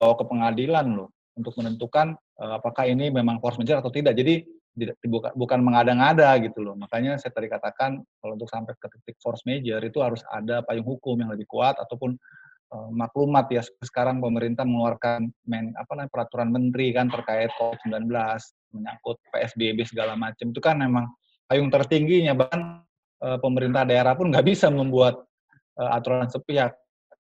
bawa 0.04 0.20
ke 0.20 0.24
pengadilan 0.28 0.92
loh 0.92 1.08
untuk 1.32 1.56
menentukan 1.56 2.12
eh, 2.12 2.52
apakah 2.60 2.84
ini 2.84 3.08
memang 3.08 3.40
force 3.40 3.56
major 3.56 3.80
atau 3.80 3.88
tidak. 3.88 4.12
Jadi 4.12 4.44
bukan 5.08 5.32
bukan 5.32 5.60
mengada-ngada 5.64 6.34
gitu 6.44 6.60
loh. 6.60 6.76
Makanya 6.76 7.16
saya 7.16 7.32
tadi 7.32 7.48
katakan 7.48 8.04
kalau 8.20 8.36
untuk 8.36 8.50
sampai 8.52 8.76
ke 8.76 8.86
titik 9.00 9.16
force 9.22 9.46
major 9.48 9.80
itu 9.80 10.04
harus 10.04 10.20
ada 10.28 10.60
payung 10.66 10.84
hukum 10.84 11.16
yang 11.16 11.32
lebih 11.32 11.46
kuat 11.48 11.78
ataupun 11.80 12.18
uh, 12.74 12.90
maklumat 12.90 13.46
ya 13.54 13.62
sekarang 13.86 14.18
pemerintah 14.18 14.66
mengeluarkan 14.66 15.30
men, 15.46 15.70
apa 15.78 15.90
namanya 15.94 16.10
peraturan 16.10 16.50
menteri 16.50 16.90
kan 16.90 17.06
terkait 17.06 17.54
COVID-19 17.54 18.10
menyangkut 18.74 19.16
PSBB 19.30 19.86
segala 19.86 20.18
macam 20.18 20.50
itu 20.50 20.60
kan 20.60 20.76
memang 20.82 21.06
payung 21.46 21.70
tertingginya 21.70 22.34
bahkan 22.34 22.82
uh, 23.22 23.38
pemerintah 23.38 23.86
daerah 23.86 24.18
pun 24.18 24.34
nggak 24.34 24.42
bisa 24.42 24.66
membuat 24.74 25.22
uh, 25.78 25.94
aturan 25.94 26.26
sepihak 26.26 26.74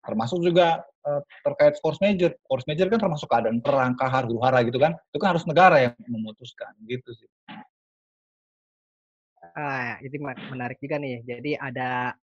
termasuk 0.06 0.40
juga 0.46 0.86
uh, 1.04 1.22
terkait 1.42 1.76
force 1.82 2.00
major. 2.00 2.32
Force 2.46 2.64
major 2.70 2.88
kan 2.88 3.02
termasuk 3.02 3.28
keadaan 3.28 3.60
perang 3.60 3.98
kahar 3.98 4.30
huru 4.30 4.40
hara 4.46 4.62
gitu 4.64 4.78
kan. 4.78 4.94
Itu 5.10 5.18
kan 5.18 5.34
harus 5.34 5.44
negara 5.50 5.82
yang 5.82 5.94
memutuskan 6.06 6.72
gitu 6.86 7.10
sih. 7.18 7.30
Ah 9.58 9.98
itu 10.06 10.16
menarik 10.22 10.78
juga 10.78 11.02
nih. 11.02 11.26
Jadi 11.26 11.58
ada 11.58 12.14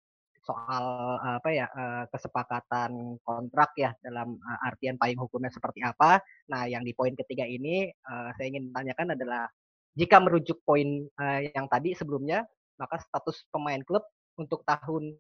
soal 0.43 1.17
apa 1.23 1.55
ya 1.55 1.71
kesepakatan 2.11 3.23
kontrak 3.23 3.71
ya 3.79 3.95
dalam 4.03 4.43
artian 4.67 4.99
payung 4.99 5.23
hukumnya 5.23 5.55
seperti 5.55 5.87
apa. 5.87 6.19
Nah, 6.51 6.67
yang 6.67 6.83
di 6.83 6.91
poin 6.99 7.15
ketiga 7.15 7.47
ini 7.47 7.87
saya 8.35 8.47
ingin 8.51 8.75
tanyakan 8.75 9.15
adalah 9.15 9.47
jika 9.95 10.19
merujuk 10.19 10.59
poin 10.67 11.07
yang 11.55 11.71
tadi 11.71 11.95
sebelumnya, 11.95 12.43
maka 12.75 12.99
status 12.99 13.47
pemain 13.55 13.81
klub 13.87 14.03
untuk 14.35 14.67
tahun 14.67 15.15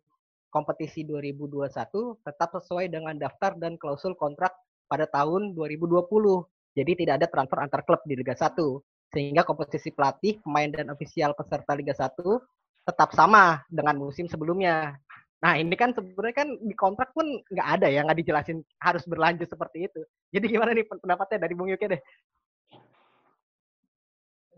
kompetisi 0.52 1.08
2021 1.08 1.72
tetap 2.20 2.52
sesuai 2.60 2.92
dengan 2.92 3.16
daftar 3.16 3.56
dan 3.56 3.80
klausul 3.80 4.12
kontrak 4.12 4.52
pada 4.86 5.08
tahun 5.08 5.56
2020. 5.56 6.04
Jadi 6.76 6.92
tidak 7.04 7.14
ada 7.24 7.26
transfer 7.32 7.58
antar 7.64 7.80
klub 7.88 8.04
di 8.04 8.12
Liga 8.12 8.36
1. 8.36 8.52
Sehingga 9.12 9.44
komposisi 9.44 9.92
pelatih, 9.92 10.40
pemain 10.44 10.68
dan 10.68 10.92
ofisial 10.92 11.32
peserta 11.32 11.72
Liga 11.72 11.96
1 11.96 12.12
tetap 12.84 13.16
sama 13.16 13.64
dengan 13.72 13.96
musim 13.96 14.28
sebelumnya. 14.28 14.96
Nah 15.42 15.58
ini 15.58 15.74
kan 15.74 15.90
sebenarnya 15.90 16.36
kan 16.38 16.48
di 16.54 16.74
kontrak 16.76 17.10
pun 17.10 17.26
nggak 17.50 17.68
ada 17.78 17.90
ya 17.90 18.06
nggak 18.06 18.18
dijelasin 18.22 18.62
harus 18.78 19.02
berlanjut 19.08 19.50
seperti 19.50 19.90
itu. 19.90 20.00
Jadi 20.30 20.46
gimana 20.54 20.70
nih 20.70 20.86
pendapatnya 20.86 21.48
dari 21.48 21.54
Bung 21.58 21.72
Yuki 21.72 21.86
deh? 21.90 22.02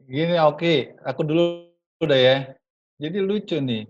Gini 0.05 0.37
oke, 0.37 0.61
okay. 0.61 0.79
aku 1.01 1.25
dulu 1.25 1.73
udah 2.05 2.19
ya. 2.21 2.37
Jadi 3.01 3.19
lucu 3.25 3.57
nih. 3.57 3.89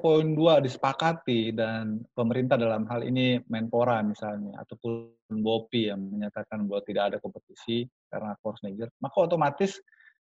Poin 0.00 0.32
dua 0.32 0.64
disepakati 0.64 1.52
dan 1.52 2.00
pemerintah 2.16 2.56
dalam 2.56 2.88
hal 2.88 3.04
ini 3.04 3.36
Menpora 3.52 4.00
misalnya 4.00 4.64
ataupun 4.64 5.12
Bopi 5.44 5.92
yang 5.92 6.08
menyatakan 6.08 6.64
bahwa 6.64 6.80
tidak 6.88 7.12
ada 7.12 7.18
kompetisi 7.20 7.84
karena 8.08 8.32
force 8.40 8.64
major, 8.64 8.88
maka 8.96 9.28
otomatis 9.28 9.76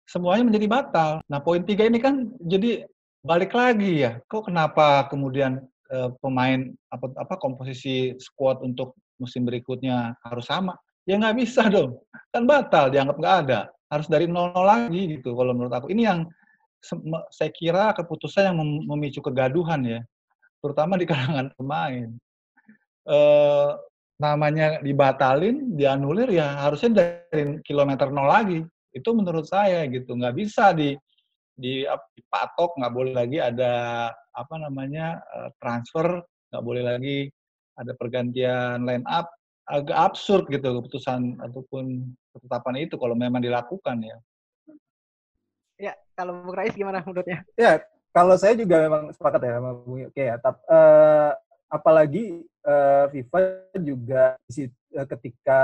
semuanya 0.05 0.45
menjadi 0.45 0.67
batal. 0.69 1.13
Nah 1.25 1.41
poin 1.41 1.65
tiga 1.65 1.89
ini 1.89 1.97
kan 1.97 2.29
jadi 2.45 2.85
balik 3.25 3.57
lagi 3.57 4.05
ya, 4.05 4.21
kok 4.29 4.45
kenapa 4.45 5.09
kemudian 5.09 5.65
uh, 5.89 6.13
pemain 6.21 6.69
apa, 6.93 7.09
apa 7.17 7.41
komposisi 7.41 8.13
squad 8.21 8.61
untuk 8.61 8.93
musim 9.17 9.49
berikutnya 9.49 10.21
harus 10.21 10.53
sama? 10.53 10.77
Ya 11.09 11.17
nggak 11.17 11.41
bisa 11.41 11.65
dong, 11.73 11.97
kan 12.29 12.45
batal, 12.45 12.93
dianggap 12.93 13.17
nggak 13.17 13.37
ada. 13.49 13.61
Harus 13.89 14.05
dari 14.05 14.29
nol 14.29 14.53
nol 14.53 14.69
lagi 14.69 15.17
gitu 15.17 15.33
kalau 15.33 15.57
menurut 15.57 15.73
aku. 15.73 15.89
Ini 15.89 16.03
yang 16.13 16.29
saya 17.31 17.51
kira 17.53 17.93
keputusan 17.93 18.53
yang 18.53 18.57
memicu 18.89 19.21
kegaduhan 19.21 19.81
ya, 19.85 20.01
terutama 20.65 20.97
di 20.97 21.07
kalangan 21.11 21.53
pemain. 21.57 22.09
Uh, 23.09 23.75
namanya 24.21 24.85
dibatalin, 24.85 25.73
dianulir 25.81 26.29
ya 26.29 26.69
harusnya 26.69 26.91
dari 27.01 27.59
kilometer 27.65 28.13
nol 28.13 28.29
lagi. 28.29 28.61
Itu 28.93 29.17
menurut 29.17 29.49
saya 29.49 29.89
gitu, 29.89 30.13
nggak 30.13 30.37
bisa 30.37 30.77
di 30.77 30.93
di 31.61 31.85
dipatok 32.17 32.77
nggak 32.81 32.95
boleh 32.95 33.13
lagi 33.13 33.37
ada 33.37 33.73
apa 34.33 34.55
namanya 34.57 35.21
eh, 35.21 35.51
transfer 35.61 36.25
nggak 36.49 36.65
boleh 36.65 36.83
lagi 36.89 37.19
ada 37.77 37.93
pergantian 38.01 38.89
line 38.89 39.05
up 39.05 39.29
agak 39.69 39.95
absurd 39.95 40.49
gitu 40.51 40.81
keputusan 40.81 41.39
ataupun 41.39 42.11
ketetapan 42.35 42.75
itu 42.89 42.95
kalau 42.99 43.15
memang 43.15 43.39
dilakukan 43.41 44.03
ya. 44.03 44.19
Ya, 45.81 45.97
kalau 46.13 46.45
Bung 46.45 46.53
Rais 46.53 46.77
gimana 46.77 47.01
menurutnya? 47.01 47.41
Ya, 47.57 47.81
kalau 48.13 48.37
saya 48.37 48.53
juga 48.53 48.85
memang 48.85 49.09
sepakat 49.17 49.41
ya 49.49 49.57
sama 49.57 49.73
Bung 49.81 50.05
Oke 50.05 50.29
ya. 50.29 50.37
Tapi, 50.37 50.61
uh, 50.69 51.33
apalagi 51.73 52.45
uh, 52.69 53.09
FIFA 53.09 53.41
juga 53.81 54.37
ketika 54.93 55.63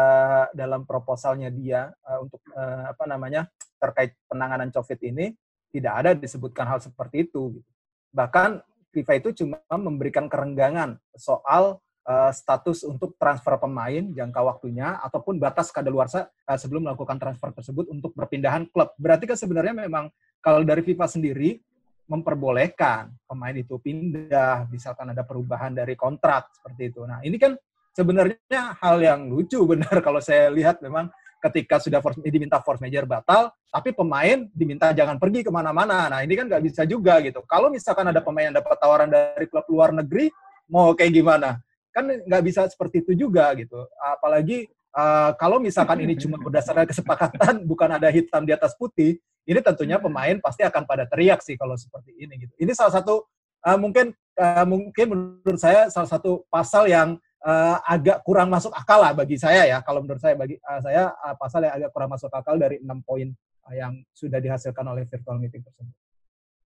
dalam 0.56 0.88
proposalnya 0.88 1.52
dia 1.52 1.92
uh, 2.08 2.24
untuk 2.24 2.40
uh, 2.56 2.96
apa 2.96 3.04
namanya 3.04 3.44
terkait 3.76 4.16
penanganan 4.24 4.72
COVID 4.72 5.04
ini 5.04 5.36
tidak 5.68 5.92
ada 6.00 6.10
disebutkan 6.16 6.64
hal 6.64 6.80
seperti 6.80 7.28
itu. 7.28 7.60
Gitu. 7.60 7.70
Bahkan 8.16 8.64
FIFA 8.96 9.12
itu 9.20 9.44
cuma 9.44 9.60
memberikan 9.76 10.24
kerenggangan 10.32 10.96
soal 11.12 11.84
uh, 12.06 12.32
status 12.32 12.86
untuk 12.86 13.18
transfer 13.18 13.58
pemain 13.58 14.06
jangka 14.14 14.40
waktunya 14.40 14.96
ataupun 15.02 15.36
batas 15.36 15.74
kadaluarsa 15.74 16.30
uh, 16.46 16.58
sebelum 16.58 16.86
melakukan 16.86 17.18
transfer 17.18 17.50
tersebut 17.52 17.90
untuk 17.90 18.14
perpindahan 18.14 18.70
klub. 18.70 18.94
Berarti 18.96 19.26
kan 19.26 19.36
sebenarnya 19.36 19.74
memang 19.74 20.08
kalau 20.38 20.62
dari 20.62 20.86
FIFA 20.86 21.06
sendiri 21.10 21.58
memperbolehkan 22.06 23.10
pemain 23.26 23.56
itu 23.58 23.82
pindah, 23.82 24.70
misalkan 24.70 25.10
ada 25.10 25.26
perubahan 25.26 25.74
dari 25.74 25.98
kontrak 25.98 26.54
seperti 26.54 26.94
itu. 26.94 27.02
Nah, 27.02 27.18
ini 27.26 27.34
kan 27.34 27.58
sebenarnya 27.98 28.78
hal 28.78 28.96
yang 29.02 29.26
lucu 29.26 29.58
benar 29.72 29.98
kalau 29.98 30.22
saya 30.22 30.48
lihat 30.54 30.78
memang 30.78 31.10
ketika 31.50 31.78
sudah 31.78 32.00
force, 32.00 32.18
diminta 32.22 32.58
force 32.62 32.80
major 32.80 33.04
batal, 33.04 33.52
tapi 33.70 33.92
pemain 33.92 34.48
diminta 34.50 34.90
jangan 34.90 35.20
pergi 35.20 35.44
ke 35.46 35.50
mana-mana. 35.52 36.08
Nah 36.10 36.20
ini 36.24 36.32
kan 36.34 36.48
nggak 36.48 36.62
bisa 36.64 36.82
juga 36.88 37.20
gitu. 37.22 37.44
Kalau 37.44 37.68
misalkan 37.68 38.08
ada 38.08 38.24
pemain 38.24 38.50
yang 38.50 38.56
dapat 38.56 38.76
tawaran 38.80 39.10
dari 39.10 39.46
klub 39.46 39.66
luar 39.68 39.92
negeri, 39.94 40.32
mau 40.66 40.90
kayak 40.96 41.12
gimana? 41.12 41.60
Kan 41.96 42.12
nggak 42.28 42.42
bisa 42.44 42.68
seperti 42.68 43.00
itu 43.00 43.16
juga 43.16 43.48
gitu. 43.56 43.88
Apalagi 43.96 44.68
uh, 44.92 45.32
kalau 45.40 45.56
misalkan 45.56 46.04
ini 46.04 46.12
cuma 46.20 46.36
berdasarkan 46.36 46.84
kesepakatan, 46.84 47.54
bukan 47.70 47.96
ada 47.96 48.12
hitam 48.12 48.44
di 48.44 48.52
atas 48.52 48.76
putih, 48.76 49.16
ini 49.48 49.60
tentunya 49.64 49.96
pemain 49.96 50.36
pasti 50.44 50.60
akan 50.60 50.84
pada 50.84 51.08
teriak 51.08 51.40
sih 51.40 51.56
kalau 51.56 51.72
seperti 51.72 52.12
ini 52.20 52.36
gitu. 52.44 52.52
Ini 52.60 52.76
salah 52.76 52.92
satu 53.00 53.24
uh, 53.64 53.78
mungkin 53.80 54.12
uh, 54.36 54.68
mungkin 54.68 55.06
menurut 55.08 55.56
saya 55.56 55.88
salah 55.88 56.12
satu 56.12 56.44
pasal 56.52 56.84
yang 56.84 57.16
uh, 57.46 57.80
agak 57.88 58.20
kurang 58.28 58.52
masuk 58.52 58.76
akal 58.76 59.00
lah 59.00 59.16
bagi 59.16 59.40
saya 59.40 59.64
ya. 59.64 59.78
Kalau 59.80 60.04
menurut 60.04 60.20
saya 60.20 60.36
bagi 60.36 60.60
uh, 60.60 60.80
saya 60.84 61.16
uh, 61.16 61.32
pasal 61.40 61.64
yang 61.64 61.74
agak 61.80 61.90
kurang 61.96 62.12
masuk 62.12 62.28
akal 62.28 62.60
dari 62.60 62.76
enam 62.84 63.00
poin 63.00 63.32
uh, 63.64 63.72
yang 63.72 63.96
sudah 64.12 64.36
dihasilkan 64.36 64.84
oleh 64.84 65.08
virtual 65.08 65.40
meeting 65.40 65.64
tersebut. 65.64 66.05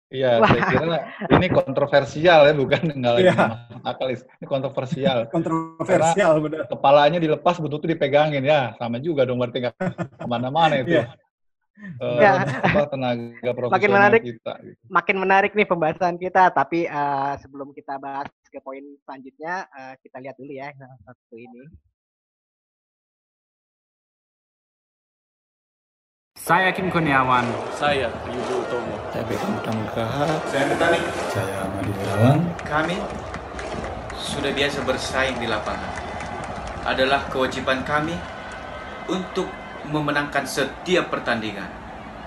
Iya, 0.09 0.41
saya 0.41 0.61
kira 0.73 0.97
ini 1.37 1.47
kontroversial 1.53 2.49
ya, 2.49 2.53
bukan 2.57 2.81
nggak 2.97 3.13
lagi 3.13 3.29
yeah. 3.29 3.69
akal. 3.85 4.09
Ini 4.09 4.45
kontroversial. 4.49 5.17
kontroversial, 5.29 6.41
benar. 6.41 6.65
Kepalanya 6.65 7.21
dilepas, 7.21 7.61
bututnya 7.61 7.93
dipegangin 7.93 8.41
ya, 8.41 8.73
sama 8.81 8.97
juga 8.97 9.29
dong 9.29 9.37
berarti 9.37 9.69
nggak 9.69 9.77
ke 10.17 10.25
mana-mana 10.25 10.81
itu. 10.81 10.97
Yeah 10.97 11.13
uh, 11.99 12.19
ya. 12.19 12.31
apa 12.43 12.81
tenaga 12.91 13.51
profesional 13.55 13.75
makin 13.75 13.91
menarik, 13.91 14.21
kita. 14.23 14.53
Gitu. 14.63 14.81
Makin 14.89 15.17
menarik 15.17 15.51
nih 15.55 15.67
pembahasan 15.67 16.15
kita, 16.19 16.51
tapi 16.51 16.85
uh, 16.87 17.33
sebelum 17.39 17.71
kita 17.71 17.95
bahas 17.99 18.27
ke 18.49 18.59
poin 18.59 18.83
selanjutnya, 19.07 19.67
uh, 19.71 19.93
kita 20.03 20.17
lihat 20.19 20.35
dulu 20.35 20.51
ya 20.51 20.69
satu 20.75 21.35
ini. 21.35 21.63
Saya 26.39 26.71
Kim 26.71 26.87
Kurniawan. 26.87 27.43
Saya 27.75 28.07
Yudo 28.23 28.63
Utomo. 28.63 28.95
Saya 29.11 29.27
Beckham 29.27 29.59
Nugraha. 29.59 30.23
Saya 30.47 30.71
Betani. 30.71 30.99
Saya 31.35 31.67
Madi 31.67 31.91
Wirawan. 31.91 32.39
Kami 32.63 32.95
sudah 34.15 34.47
biasa 34.55 34.87
bersaing 34.87 35.35
di 35.35 35.51
lapangan. 35.51 35.91
Adalah 36.87 37.27
kewajiban 37.27 37.83
kami 37.83 38.15
untuk 39.11 39.51
memenangkan 39.91 40.47
setiap 40.47 41.11
pertandingan. 41.11 41.67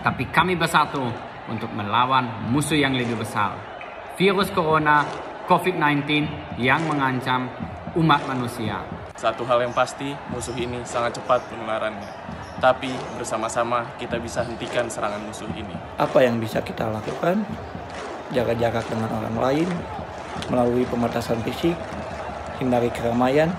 Tapi 0.05 0.29
kami 0.29 0.61
bersatu 0.61 1.09
untuk 1.49 1.73
melawan 1.73 2.53
musuh 2.53 2.77
yang 2.77 2.93
lebih 2.93 3.17
besar. 3.17 3.57
Virus 4.21 4.53
Corona 4.53 5.09
COVID-19 5.49 6.29
yang 6.61 6.85
mengancam 6.85 7.49
umat 7.97 8.21
manusia. 8.29 8.85
Satu 9.17 9.49
hal 9.49 9.65
yang 9.65 9.73
pasti, 9.73 10.13
musuh 10.29 10.53
ini 10.61 10.85
sangat 10.85 11.17
cepat 11.17 11.41
penularannya. 11.49 12.42
Tapi 12.63 12.95
bersama-sama 13.19 13.83
kita 13.99 14.23
bisa 14.23 14.47
hentikan 14.47 14.87
serangan 14.87 15.19
musuh 15.27 15.51
ini. 15.59 15.75
Apa 15.99 16.23
yang 16.23 16.39
bisa 16.39 16.63
kita 16.63 16.87
lakukan? 16.87 17.43
Jaga 18.31 18.55
jarak 18.55 18.87
dengan 18.87 19.11
orang 19.11 19.35
lain, 19.35 19.69
melalui 20.47 20.87
pembatasan 20.87 21.43
fisik, 21.43 21.75
hindari 22.63 22.87
keramaian, 22.95 23.51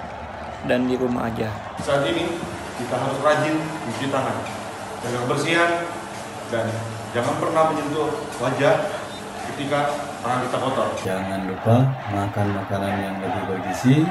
dan 0.71 0.87
di 0.87 0.95
rumah 0.95 1.27
aja. 1.27 1.51
Saat 1.83 2.07
ini 2.07 2.31
kita 2.79 2.95
harus 2.95 3.19
rajin 3.19 3.59
cuci 3.59 4.07
tangan, 4.07 4.39
jaga 5.03 5.17
kebersihan, 5.27 5.71
dan 6.47 6.65
jangan 7.11 7.35
pernah 7.43 7.63
menyentuh 7.75 8.07
wajah 8.39 8.87
ketika 9.51 9.99
tangan 10.23 10.39
kita 10.47 10.57
kotor. 10.63 10.87
Jangan 11.03 11.39
lupa 11.51 11.75
makan 12.07 12.47
makanan 12.55 12.93
yang 13.03 13.15
lebih 13.19 13.43
bergizi, 13.51 14.07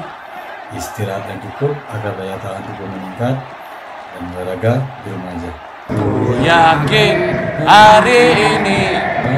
istirahat 0.77 1.25
yang 1.33 1.41
cukup 1.49 1.73
agar 1.89 2.13
daya 2.13 2.37
tahan 2.37 2.61
tubuh 2.61 2.87
meningkat, 2.87 3.35
dan 4.13 4.23
olahraga 4.33 4.73
di 5.01 5.09
rumah 5.09 5.33
aja. 5.33 5.51
Yakin 6.43 7.15
hari 7.65 8.23
ini 8.57 8.81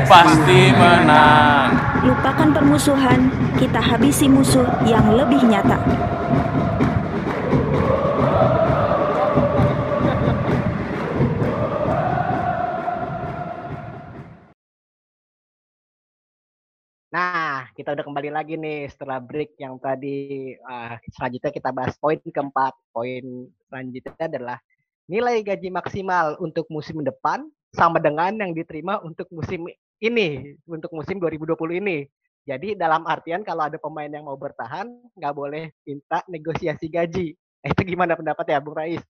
pasti 0.06 0.62
menang. 0.76 1.70
Lupakan 2.06 2.50
permusuhan, 2.54 3.20
kita 3.58 3.82
habisi 3.82 4.30
musuh 4.30 4.68
yang 4.86 5.10
lebih 5.16 5.42
nyata. 5.42 5.80
Kita 17.76 17.92
udah 17.92 18.08
kembali 18.08 18.32
lagi 18.32 18.56
nih 18.56 18.88
setelah 18.88 19.20
break 19.20 19.60
yang 19.60 19.76
tadi 19.76 20.56
uh, 20.64 20.96
selanjutnya 21.12 21.52
kita 21.52 21.70
bahas 21.76 21.94
poin 22.00 22.16
keempat. 22.24 22.72
Poin 22.96 23.52
selanjutnya 23.68 24.26
adalah 24.32 24.58
nilai 25.12 25.44
gaji 25.44 25.70
maksimal 25.70 26.40
untuk 26.40 26.66
musim 26.72 27.04
depan 27.04 27.44
sama 27.76 28.00
dengan 28.00 28.32
yang 28.32 28.56
diterima 28.56 29.04
untuk 29.04 29.28
musim 29.36 29.68
ini, 30.00 30.56
untuk 30.64 30.90
musim 30.96 31.20
2020 31.20 31.84
ini. 31.84 32.08
Jadi 32.48 32.80
dalam 32.80 33.04
artian 33.04 33.44
kalau 33.44 33.68
ada 33.68 33.76
pemain 33.76 34.08
yang 34.08 34.24
mau 34.24 34.40
bertahan, 34.40 34.88
nggak 35.12 35.34
boleh 35.36 35.76
minta 35.84 36.24
negosiasi 36.32 36.88
gaji. 36.88 37.36
Nah, 37.36 37.70
itu 37.76 37.82
gimana 37.84 38.16
pendapat 38.16 38.46
ya, 38.56 38.64
Bung 38.64 38.78
Rais? 38.78 39.04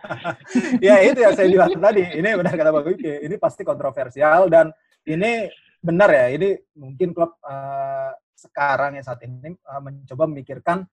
ya 0.86 0.96
itu 1.04 1.20
yang 1.20 1.36
saya 1.36 1.50
bilang 1.50 1.76
tadi. 1.76 2.08
Ini 2.08 2.38
benar 2.40 2.56
kata 2.56 2.72
Bang 2.72 2.88
Wiki. 2.88 3.26
Ini 3.26 3.36
pasti 3.36 3.66
kontroversial 3.66 4.48
dan 4.48 4.72
ini 5.04 5.50
benar 5.80 6.08
ya. 6.12 6.26
Ini 6.32 6.48
mungkin 6.76 7.16
klub 7.16 7.36
uh, 7.42 8.12
sekarang 8.36 8.96
ya 8.96 9.02
saat 9.04 9.20
ini 9.24 9.52
uh, 9.52 9.80
mencoba 9.80 10.24
memikirkan 10.28 10.84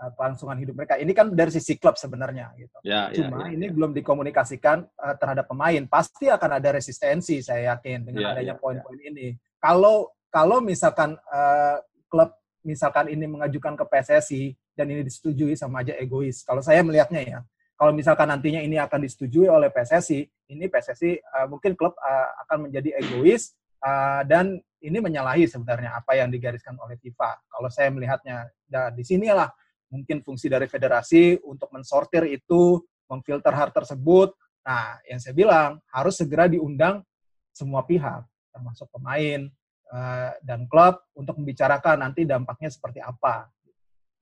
uh, 0.00 0.10
kelangsungan 0.16 0.56
hidup 0.60 0.74
mereka. 0.80 0.96
Ini 0.96 1.12
kan 1.12 1.32
dari 1.32 1.52
sisi 1.52 1.76
klub 1.76 1.96
sebenarnya 2.00 2.52
gitu. 2.56 2.78
Ya, 2.84 3.12
Cuma 3.12 3.46
ya, 3.46 3.52
ya, 3.52 3.56
ini 3.56 3.66
ya. 3.68 3.72
belum 3.72 3.92
dikomunikasikan 3.96 4.84
uh, 4.96 5.14
terhadap 5.20 5.46
pemain. 5.48 5.84
Pasti 5.86 6.32
akan 6.32 6.60
ada 6.60 6.68
resistensi 6.76 7.40
saya 7.44 7.76
yakin 7.76 8.08
dengan 8.08 8.20
Ya, 8.20 8.28
adanya 8.36 8.56
ya, 8.56 8.60
poin-poin 8.60 9.00
ini. 9.00 9.36
Kalau 9.60 10.12
kalau 10.32 10.64
misalkan 10.64 11.20
uh, 11.28 11.76
klub 12.08 12.32
misalkan 12.64 13.08
ini 13.08 13.24
mengajukan 13.24 13.76
ke 13.76 13.84
PSSI 13.88 14.52
dan 14.76 14.88
ini 14.88 15.04
disetujui 15.04 15.56
sama 15.56 15.84
aja 15.84 15.96
egois. 15.96 16.44
Kalau 16.44 16.64
saya 16.64 16.80
melihatnya 16.80 17.22
ya. 17.24 17.40
Kalau 17.80 17.96
misalkan 17.96 18.28
nantinya 18.28 18.60
ini 18.60 18.76
akan 18.76 19.08
disetujui 19.08 19.48
oleh 19.48 19.72
PSSI, 19.72 20.28
ini 20.52 20.68
PSSI 20.68 21.16
uh, 21.16 21.48
mungkin 21.48 21.72
klub 21.72 21.96
uh, 21.96 22.28
akan 22.44 22.68
menjadi 22.68 22.92
egois 23.00 23.56
uh, 23.84 24.22
dan 24.24 24.60
ini 24.80 24.96
menyalahi 24.96 25.44
sebenarnya 25.44 25.92
apa 25.92 26.16
yang 26.16 26.32
digariskan 26.32 26.76
oleh 26.80 26.96
FIFA. 26.96 27.36
Kalau 27.44 27.68
saya 27.68 27.92
melihatnya, 27.92 28.48
dan 28.64 28.96
di 28.96 29.04
sinilah 29.04 29.52
mungkin 29.92 30.24
fungsi 30.24 30.48
dari 30.48 30.64
federasi 30.64 31.36
untuk 31.44 31.68
mensortir 31.74 32.24
itu, 32.30 32.80
memfilter 33.10 33.52
hal 33.52 33.68
tersebut. 33.74 34.32
Nah, 34.64 34.96
yang 35.04 35.20
saya 35.20 35.36
bilang 35.36 35.82
harus 35.92 36.16
segera 36.16 36.48
diundang 36.48 37.04
semua 37.52 37.84
pihak, 37.84 38.24
termasuk 38.54 38.88
pemain 38.88 39.52
uh, 39.92 40.32
dan 40.40 40.64
klub 40.64 40.96
untuk 41.12 41.36
membicarakan 41.36 42.06
nanti 42.08 42.24
dampaknya 42.24 42.72
seperti 42.72 43.04
apa, 43.04 43.52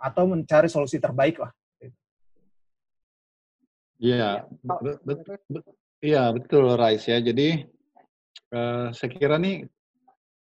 atau 0.01 0.27
mencari 0.27 0.67
solusi 0.67 0.99
terbaik 0.99 1.39
lah. 1.39 1.53
Iya, 3.99 4.47
be- 4.63 4.99
be- 5.03 5.43
be- 5.51 5.75
iya 5.99 6.31
betul 6.31 6.71
Rais 6.79 7.03
ya. 7.03 7.19
Jadi 7.19 7.67
eh, 8.53 8.89
saya 8.93 9.11
kira 9.13 9.37
nih 9.37 9.65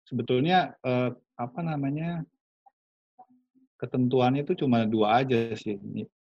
sebetulnya 0.05 0.77
eh, 0.85 1.09
apa 1.35 1.59
namanya 1.65 2.23
ketentuannya 3.75 4.47
itu 4.47 4.65
cuma 4.65 4.87
dua 4.87 5.21
aja 5.23 5.51
sih. 5.57 5.77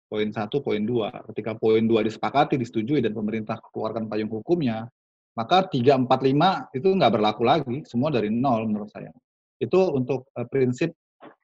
Poin 0.08 0.30
satu, 0.30 0.62
poin 0.62 0.80
dua. 0.84 1.10
Ketika 1.32 1.56
poin 1.58 1.82
dua 1.84 2.04
disepakati, 2.06 2.54
disetujui 2.54 3.02
dan 3.02 3.12
pemerintah 3.16 3.58
keluarkan 3.72 4.06
payung 4.06 4.30
hukumnya, 4.30 4.86
maka 5.34 5.66
tiga 5.66 5.98
empat 5.98 6.22
lima 6.22 6.70
itu 6.70 6.86
nggak 6.86 7.12
berlaku 7.18 7.42
lagi. 7.42 7.76
Semua 7.88 8.14
dari 8.14 8.30
nol 8.30 8.70
menurut 8.70 8.90
saya. 8.94 9.10
Itu 9.58 9.92
untuk 9.94 10.30
eh, 10.38 10.46
prinsip 10.46 10.94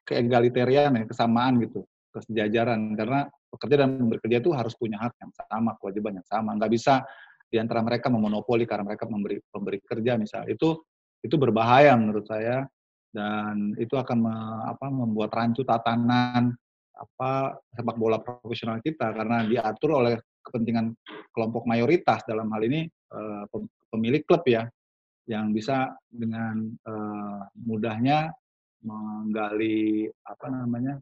keegalitarian 0.07 0.97
ya, 0.97 1.05
kesamaan 1.07 1.59
gitu, 1.63 1.83
kesejajaran. 2.15 2.95
Karena 2.95 3.27
pekerja 3.51 3.77
dan 3.87 3.91
bekerja 4.07 4.39
itu 4.39 4.51
harus 4.55 4.75
punya 4.79 5.03
hak 5.03 5.19
yang 5.19 5.33
sama, 5.35 5.75
kewajiban 5.83 6.23
yang 6.23 6.29
sama. 6.29 6.55
Nggak 6.55 6.71
bisa 6.71 7.03
di 7.51 7.59
antara 7.59 7.83
mereka 7.83 8.07
memonopoli 8.07 8.63
karena 8.63 8.87
mereka 8.87 9.11
memberi 9.11 9.43
pemberi 9.51 9.83
kerja 9.83 10.15
misalnya. 10.15 10.55
Itu 10.55 10.87
itu 11.21 11.35
berbahaya 11.37 11.93
menurut 11.99 12.25
saya. 12.25 12.65
Dan 13.11 13.75
itu 13.75 13.99
akan 13.99 14.19
me, 14.23 14.35
apa, 14.71 14.87
membuat 14.87 15.35
rancu 15.35 15.67
tatanan 15.67 16.55
apa 16.95 17.59
sepak 17.75 17.97
bola 17.99 18.23
profesional 18.23 18.79
kita. 18.79 19.11
Karena 19.11 19.43
diatur 19.43 19.99
oleh 19.99 20.15
kepentingan 20.41 20.95
kelompok 21.35 21.67
mayoritas 21.67 22.23
dalam 22.23 22.47
hal 22.55 22.63
ini 22.63 22.87
pem- 23.51 23.73
pemilik 23.91 24.23
klub 24.23 24.47
ya. 24.47 24.71
Yang 25.27 25.47
bisa 25.59 25.91
dengan 26.07 26.71
eh, 26.71 27.41
mudahnya 27.67 28.31
menggali 28.81 30.09
apa 30.25 30.47
namanya 30.49 30.97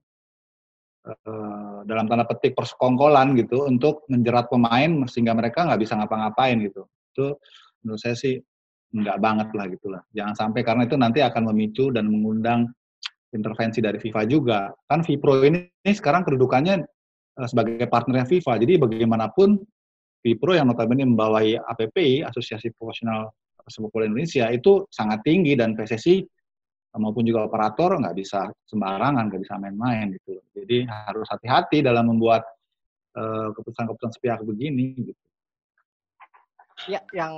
eh, 1.09 1.79
dalam 1.89 2.05
tanda 2.07 2.29
petik 2.29 2.53
persekongkolan 2.53 3.35
gitu 3.41 3.65
untuk 3.65 4.05
menjerat 4.13 4.53
pemain 4.53 5.09
sehingga 5.09 5.33
mereka 5.33 5.65
nggak 5.65 5.81
bisa 5.81 5.97
ngapa-ngapain 5.97 6.61
gitu. 6.61 6.85
Itu 7.17 7.41
menurut 7.83 8.01
saya 8.01 8.15
sih 8.15 8.37
nggak 8.89 9.21
banget 9.21 9.49
lah 9.53 9.69
gitulah 9.69 10.01
jangan 10.17 10.33
sampai 10.33 10.65
karena 10.65 10.89
itu 10.89 10.97
nanti 10.97 11.21
akan 11.21 11.53
memicu 11.53 11.93
dan 11.93 12.09
mengundang 12.09 12.73
intervensi 13.33 13.85
dari 13.85 14.01
FIFA 14.01 14.23
juga. 14.25 14.73
Kan 14.89 15.05
Vipro 15.05 15.45
ini, 15.45 15.69
ini 15.85 15.93
sekarang 15.93 16.25
kedudukannya 16.25 16.75
eh, 17.41 17.49
sebagai 17.49 17.85
partnernya 17.89 18.25
FIFA. 18.29 18.53
Jadi 18.61 18.73
bagaimanapun 18.81 19.61
Vipro 20.25 20.53
yang 20.57 20.67
notabene 20.73 21.07
membawahi 21.07 21.61
APPI 21.61 22.27
Asosiasi 22.27 22.75
Profesional 22.75 23.31
Sepak 23.69 23.93
Bola 23.93 24.09
Indonesia 24.09 24.49
itu 24.49 24.89
sangat 24.89 25.21
tinggi 25.23 25.53
dan 25.55 25.77
PSSI 25.77 26.25
maupun 26.97 27.21
juga 27.27 27.45
operator 27.45 28.01
nggak 28.01 28.17
bisa 28.17 28.49
sembarangan 28.65 29.29
nggak 29.29 29.43
bisa 29.45 29.61
main-main 29.61 30.17
gitu 30.17 30.41
jadi 30.57 30.89
harus 30.89 31.29
hati-hati 31.29 31.85
dalam 31.85 32.09
membuat 32.09 32.45
eh, 33.17 33.49
keputusan-keputusan 33.57 34.13
sepihak 34.17 34.41
begini 34.45 34.95
gitu. 35.13 35.23
Ya, 36.87 37.03
yang 37.11 37.35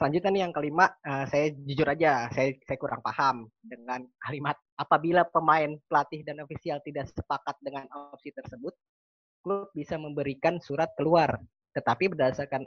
selanjutnya 0.00 0.30
nih 0.32 0.42
yang 0.48 0.54
kelima, 0.56 0.88
eh, 1.04 1.24
saya 1.28 1.46
jujur 1.52 1.84
aja, 1.84 2.32
saya 2.32 2.56
saya 2.64 2.78
kurang 2.80 3.04
paham 3.04 3.44
dengan 3.60 4.08
kalimat 4.24 4.56
apabila 4.80 5.28
pemain, 5.28 5.76
pelatih 5.84 6.24
dan 6.24 6.40
ofisial 6.40 6.80
tidak 6.80 7.12
sepakat 7.12 7.60
dengan 7.60 7.84
opsi 7.92 8.32
tersebut, 8.32 8.72
klub 9.44 9.68
bisa 9.76 10.00
memberikan 10.00 10.56
surat 10.64 10.88
keluar. 10.96 11.36
Tetapi 11.76 12.16
berdasarkan 12.16 12.64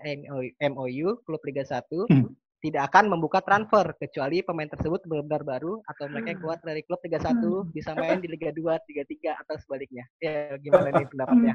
MOU, 0.61 1.17
klub 1.25 1.41
Liga 1.43 1.65
1 1.65 2.05
Hmm. 2.07 2.29
Tidak 2.63 2.87
akan 2.95 3.11
membuka 3.11 3.43
transfer 3.43 3.91
kecuali 3.99 4.39
pemain 4.39 4.71
tersebut 4.71 5.03
benar-benar 5.03 5.43
baru 5.43 5.83
atau 5.83 6.07
mereka 6.07 6.31
yang 6.31 6.39
keluar 6.39 6.57
dari 6.63 6.79
klub 6.87 7.03
Liga 7.03 7.19
1 7.19 7.75
bisa 7.75 7.91
main 7.91 8.23
di 8.23 8.31
Liga 8.31 8.55
2, 8.55 8.63
3, 8.63 9.03
3 9.03 9.41
atau 9.43 9.55
sebaliknya. 9.59 10.07
Ya, 10.23 10.55
gimana 10.63 10.95
nih 10.95 11.07
pendapatnya? 11.11 11.53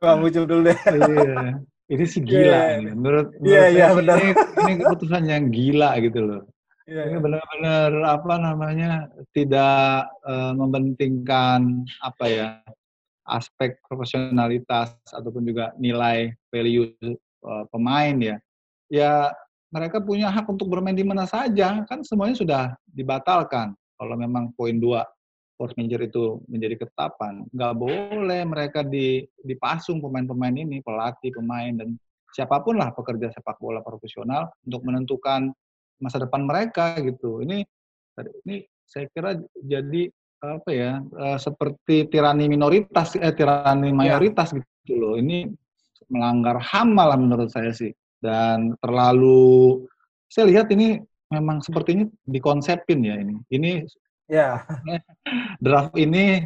Bang 0.00 0.24
Ucup 0.24 0.48
dulu 0.48 0.72
deh. 0.72 0.78
Iya. 0.88 1.60
Ini 1.92 2.04
sih 2.08 2.24
gila. 2.24 2.40
Iya, 2.40 2.64
ini. 2.80 2.90
Menurut, 2.96 3.36
menurut 3.36 3.50
Iya, 3.50 3.60
saya 3.60 3.70
iya, 3.76 3.84
sih 3.84 3.96
benar. 4.00 4.16
ini, 4.16 4.30
ini 4.64 4.72
keputusan 4.80 5.22
yang 5.28 5.44
gila 5.52 5.90
gitu 6.00 6.20
loh. 6.24 6.42
Iya, 6.88 7.02
Ini 7.12 7.18
benar-benar 7.20 7.90
apa 8.02 8.34
namanya 8.40 8.90
tidak 9.36 10.08
mementingkan 10.56 11.84
apa 12.00 12.24
ya 12.26 12.48
aspek 13.28 13.78
profesionalitas 13.86 14.96
ataupun 15.12 15.44
juga 15.46 15.70
nilai 15.76 16.32
value 16.48 16.90
uh, 17.44 17.64
pemain 17.68 18.16
ya. 18.18 18.36
Ya 18.90 19.30
mereka 19.70 20.02
punya 20.02 20.28
hak 20.30 20.50
untuk 20.50 20.66
bermain 20.66 20.98
di 20.98 21.06
mana 21.06 21.24
saja, 21.24 21.86
kan 21.86 22.02
semuanya 22.02 22.36
sudah 22.36 22.62
dibatalkan. 22.90 23.74
Kalau 23.94 24.14
memang 24.18 24.50
poin 24.58 24.76
dua 24.82 25.06
force 25.54 25.76
major 25.78 26.02
itu 26.02 26.42
menjadi 26.50 26.82
ketetapan, 26.82 27.46
nggak 27.54 27.74
boleh 27.78 28.42
mereka 28.48 28.80
di, 28.82 29.22
dipasung 29.44 30.02
pemain-pemain 30.02 30.56
ini, 30.56 30.80
pelatih, 30.82 31.30
pemain, 31.36 31.70
dan 31.76 31.94
siapa 32.34 32.64
pun 32.64 32.80
lah 32.80 32.90
pekerja 32.96 33.30
sepak 33.30 33.60
bola 33.60 33.84
profesional 33.84 34.50
untuk 34.66 34.82
menentukan 34.86 35.52
masa 36.00 36.22
depan 36.22 36.48
mereka 36.48 36.96
gitu. 36.98 37.44
Ini 37.44 37.62
ini 38.46 38.64
saya 38.88 39.06
kira 39.12 39.36
jadi 39.60 40.10
apa 40.40 40.70
ya 40.72 41.04
uh, 41.04 41.36
seperti 41.36 42.08
tirani 42.08 42.48
minoritas 42.48 43.12
eh 43.20 43.34
tirani 43.36 43.92
iya. 43.92 43.94
mayoritas 43.94 44.56
ya. 44.56 44.64
gitu 44.82 44.94
loh. 44.96 45.14
Ini 45.20 45.46
melanggar 46.10 46.58
HAM 46.58 46.96
malah 46.96 47.20
menurut 47.20 47.52
saya 47.52 47.70
sih 47.70 47.92
dan 48.20 48.76
terlalu 48.78 49.84
saya 50.30 50.46
lihat 50.46 50.70
ini 50.70 51.00
memang 51.32 51.64
sepertinya 51.64 52.06
dikonsepin 52.28 53.00
ya 53.02 53.16
ini. 53.18 53.34
Ini 53.50 53.70
ya 54.30 54.62
draft 55.64 55.96
ini 55.98 56.44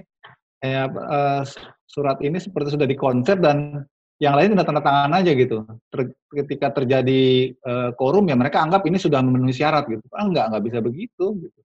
ya 0.63 0.89
uh, 0.89 1.43
surat 1.85 2.19
ini 2.25 2.41
seperti 2.41 2.75
sudah 2.75 2.89
dikonsep 2.89 3.37
dan 3.39 3.85
yang 4.23 4.39
lain 4.39 4.55
sudah 4.55 4.65
tanda 4.65 4.81
tangan 4.81 5.13
aja 5.21 5.31
gitu. 5.35 5.67
Ter, 5.91 6.01
ketika 6.33 6.71
terjadi 6.71 7.53
uh, 7.67 7.91
korum 7.99 8.31
ya 8.31 8.39
mereka 8.39 8.63
anggap 8.63 8.87
ini 8.87 8.97
sudah 8.97 9.21
memenuhi 9.21 9.53
syarat 9.53 9.85
gitu. 9.91 10.07
Ah 10.15 10.25
enggak, 10.25 10.49
enggak 10.49 10.65
bisa 10.65 10.79
begitu 10.81 11.27
gitu. 11.45 11.61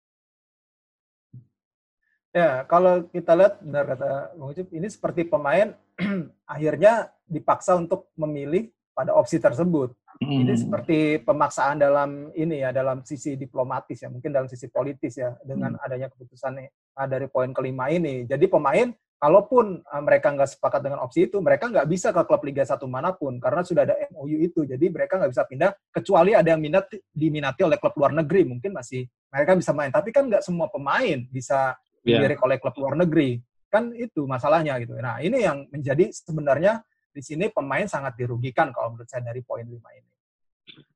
Ya, 2.35 2.67
kalau 2.67 3.07
kita 3.15 3.31
lihat 3.39 3.63
benar 3.63 3.87
kata 3.87 4.35
Bang 4.35 4.51
Ucup, 4.51 4.67
ini 4.75 4.91
seperti 4.91 5.23
pemain 5.23 5.71
akhirnya 6.51 7.15
dipaksa 7.31 7.79
untuk 7.79 8.11
memilih 8.19 8.75
pada 8.95 9.11
opsi 9.13 9.43
tersebut. 9.43 9.93
Hmm. 10.23 10.47
Ini 10.47 10.55
seperti 10.55 11.19
pemaksaan 11.27 11.83
dalam 11.83 12.31
ini 12.39 12.63
ya, 12.63 12.71
dalam 12.71 13.03
sisi 13.03 13.35
diplomatis 13.35 13.99
ya, 13.99 14.09
mungkin 14.09 14.31
dalam 14.31 14.47
sisi 14.47 14.71
politis 14.71 15.19
ya, 15.19 15.35
dengan 15.43 15.75
hmm. 15.75 15.85
adanya 15.85 16.07
keputusan 16.15 16.63
dari 17.11 17.27
poin 17.27 17.51
kelima 17.51 17.91
ini. 17.91 18.23
Jadi 18.23 18.47
pemain, 18.47 18.95
kalaupun 19.19 19.83
uh, 19.83 20.03
mereka 20.07 20.31
nggak 20.31 20.55
sepakat 20.55 20.81
dengan 20.87 21.03
opsi 21.03 21.27
itu, 21.27 21.43
mereka 21.43 21.67
nggak 21.67 21.91
bisa 21.91 22.15
ke 22.15 22.23
klub 22.23 22.47
Liga 22.47 22.63
1 22.63 22.79
mana 22.87 23.11
pun 23.11 23.43
karena 23.43 23.67
sudah 23.67 23.83
ada 23.83 23.99
MOU 24.15 24.39
itu. 24.39 24.63
Jadi 24.63 24.87
mereka 24.87 25.19
nggak 25.19 25.33
bisa 25.35 25.43
pindah 25.51 25.71
kecuali 25.91 26.39
ada 26.39 26.55
yang 26.55 26.63
minat 26.63 26.87
diminati 27.11 27.67
oleh 27.67 27.83
klub 27.83 27.99
luar 27.99 28.15
negeri, 28.15 28.47
mungkin 28.47 28.71
masih 28.71 29.03
mereka 29.35 29.59
bisa 29.59 29.75
main. 29.75 29.91
Tapi 29.91 30.15
kan 30.15 30.31
nggak 30.31 30.47
semua 30.47 30.71
pemain 30.71 31.19
bisa 31.27 31.75
yeah. 32.07 32.23
dilirik 32.23 32.39
oleh 32.39 32.63
klub 32.63 32.79
luar 32.79 32.95
negeri. 32.95 33.43
Kan 33.67 33.91
itu 33.99 34.23
masalahnya 34.31 34.79
gitu. 34.79 34.95
Nah 34.95 35.19
ini 35.19 35.43
yang 35.43 35.67
menjadi 35.75 36.07
sebenarnya 36.15 36.87
di 37.15 37.23
sini 37.23 37.47
pemain 37.55 37.87
sangat 37.87 38.19
dirugikan 38.19 38.75
kalau 38.75 38.99
menurut 38.99 39.07
saya 39.07 39.23
dari 39.23 39.39
poin 39.47 39.63
lima 39.63 39.87
ini. 39.95 40.11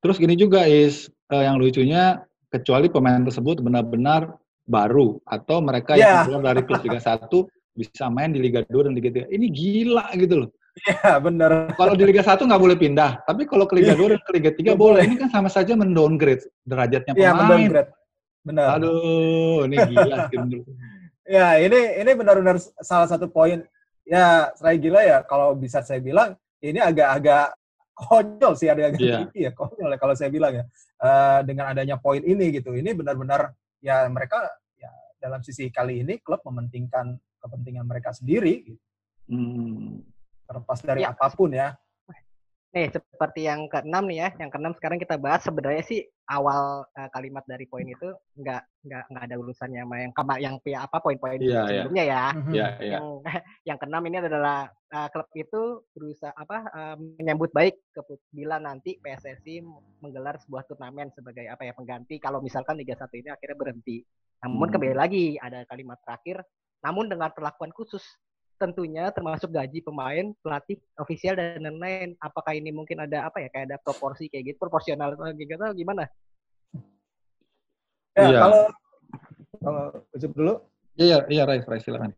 Terus 0.02 0.18
gini 0.18 0.34
juga 0.34 0.66
is 0.66 1.06
uh, 1.30 1.46
yang 1.46 1.62
lucunya 1.62 2.26
kecuali 2.50 2.90
pemain 2.90 3.22
tersebut 3.22 3.62
benar-benar 3.62 4.34
baru 4.66 5.22
atau 5.24 5.62
mereka 5.62 5.94
yeah. 5.94 6.26
yang 6.26 6.34
keluar 6.34 6.42
dari 6.52 6.60
klub 6.66 6.82
Liga 6.82 7.00
1 7.00 7.30
bisa 7.78 8.04
main 8.10 8.34
di 8.34 8.42
Liga 8.42 8.66
2 8.66 8.90
dan 8.90 8.92
Liga 8.98 9.30
3. 9.30 9.30
Ini 9.30 9.46
gila 9.54 10.10
gitu 10.18 10.34
loh. 10.44 10.50
Iya, 10.78 10.94
yeah, 10.94 11.16
benar. 11.22 11.50
Kalau 11.78 11.94
di 11.94 12.04
Liga 12.04 12.22
1 12.26 12.38
nggak 12.38 12.62
boleh 12.62 12.76
pindah, 12.78 13.22
tapi 13.22 13.46
kalau 13.46 13.70
ke 13.70 13.78
Liga 13.78 13.94
2 13.94 14.18
dan 14.18 14.20
ke 14.26 14.30
Liga 14.34 14.50
3 14.50 14.74
boleh. 14.74 15.02
Ini 15.06 15.16
kan 15.22 15.30
sama 15.30 15.46
saja 15.46 15.78
mendowngrade 15.78 16.42
derajatnya 16.66 17.14
iya, 17.14 17.30
pemain. 17.30 17.34
Iya, 17.34 17.38
mendowngrade. 17.38 17.90
Benar. 18.42 18.66
Aduh, 18.80 19.66
ini 19.70 19.76
gila 19.76 20.16
sih 20.26 20.38
Ya, 21.28 21.60
ini 21.60 22.00
ini 22.00 22.10
benar-benar 22.16 22.56
salah 22.80 23.04
satu 23.04 23.28
poin 23.28 23.60
ya 24.08 24.48
saya 24.56 24.76
gila 24.80 25.00
ya 25.04 25.18
kalau 25.28 25.52
bisa 25.52 25.84
saya 25.84 26.00
bilang 26.00 26.32
ini 26.64 26.80
agak-agak 26.80 27.52
konyol 27.92 28.56
sih 28.56 28.72
ada 28.72 28.88
agak 28.88 29.00
yeah. 29.04 29.28
ya 29.36 29.50
konyol 29.58 29.92
ya 29.92 29.98
kalau 30.00 30.14
saya 30.16 30.32
bilang 30.32 30.52
ya 30.56 30.64
uh, 31.04 31.40
dengan 31.44 31.68
adanya 31.76 32.00
poin 32.00 32.24
ini 32.24 32.48
gitu 32.56 32.72
ini 32.72 32.96
benar-benar 32.96 33.52
ya 33.84 34.08
mereka 34.08 34.48
ya 34.80 34.90
dalam 35.20 35.44
sisi 35.44 35.68
kali 35.68 36.02
ini 36.02 36.24
klub 36.24 36.40
mementingkan 36.42 37.20
kepentingan 37.38 37.84
mereka 37.86 38.16
sendiri 38.16 38.64
gitu. 38.64 38.80
hmm. 39.28 40.02
terlepas 40.48 40.80
dari 40.80 41.04
ya. 41.04 41.12
apa 41.12 41.28
pun 41.36 41.52
ya 41.52 41.76
Nih, 42.78 42.94
seperti 42.94 43.42
yang 43.42 43.66
keenam 43.66 44.06
nih 44.06 44.18
ya, 44.22 44.28
yang 44.38 44.54
keenam 44.54 44.70
sekarang 44.78 45.02
kita 45.02 45.18
bahas 45.18 45.42
sebenarnya 45.42 45.82
sih 45.82 46.06
awal 46.30 46.86
uh, 46.86 47.08
kalimat 47.10 47.42
dari 47.42 47.66
poin 47.66 47.82
itu 47.82 48.14
nggak 48.38 48.62
nggak 48.86 49.04
nggak 49.10 49.24
ada 49.26 49.34
urusannya 49.34 49.82
sama 49.82 49.96
yang 49.98 50.12
kama 50.14 50.34
yang 50.38 50.54
pia 50.62 50.86
apa 50.86 51.02
poin-poin 51.02 51.42
yeah, 51.42 51.66
iya. 51.66 51.82
sebelumnya 51.82 52.04
yeah. 52.06 52.14
ya. 52.14 52.22
Yeah, 52.54 52.70
yeah. 52.78 52.90
Yang 52.94 53.06
yang 53.74 53.76
keenam 53.82 54.02
ini 54.06 54.16
adalah 54.22 54.70
uh, 54.94 55.08
klub 55.10 55.26
itu 55.34 55.62
berusaha 55.90 56.30
apa 56.30 56.58
uh, 56.70 56.96
menyambut 57.18 57.50
baik 57.50 57.82
bila 58.30 58.62
nanti 58.62 58.94
PSSI 59.02 59.58
menggelar 59.98 60.38
sebuah 60.46 60.70
turnamen 60.70 61.10
sebagai 61.10 61.50
apa 61.50 61.66
ya 61.66 61.74
pengganti 61.74 62.22
kalau 62.22 62.38
misalkan 62.38 62.78
Liga 62.78 62.94
1 62.94 63.10
ini 63.18 63.34
akhirnya 63.34 63.58
berhenti. 63.58 64.06
Namun 64.46 64.70
hmm. 64.70 64.74
kembali 64.78 64.94
lagi 64.94 65.34
ada 65.42 65.66
kalimat 65.66 65.98
terakhir, 66.06 66.46
namun 66.86 67.10
dengan 67.10 67.34
perlakuan 67.34 67.74
khusus 67.74 68.06
tentunya 68.58 69.08
termasuk 69.14 69.48
gaji 69.54 69.80
pemain, 69.80 70.34
pelatih, 70.42 70.76
ofisial 70.98 71.38
dan 71.38 71.62
lain-lain. 71.62 72.18
Apakah 72.18 72.52
ini 72.58 72.74
mungkin 72.74 72.98
ada 72.98 73.30
apa 73.30 73.38
ya 73.38 73.48
kayak 73.48 73.66
ada 73.72 73.76
proporsi 73.78 74.26
kayak 74.26 74.52
gitu, 74.52 74.58
proporsional 74.58 75.14
gitu 75.38 75.54
gimana? 75.78 76.10
Ya, 78.18 78.26
iya. 78.26 78.40
kalau 78.42 78.62
kalau 79.62 79.84
ucap 80.10 80.32
dulu. 80.34 80.54
Iya, 80.98 81.22
iya, 81.30 81.42
Rai, 81.46 81.62
Rai 81.62 81.78
silakan. 81.78 82.10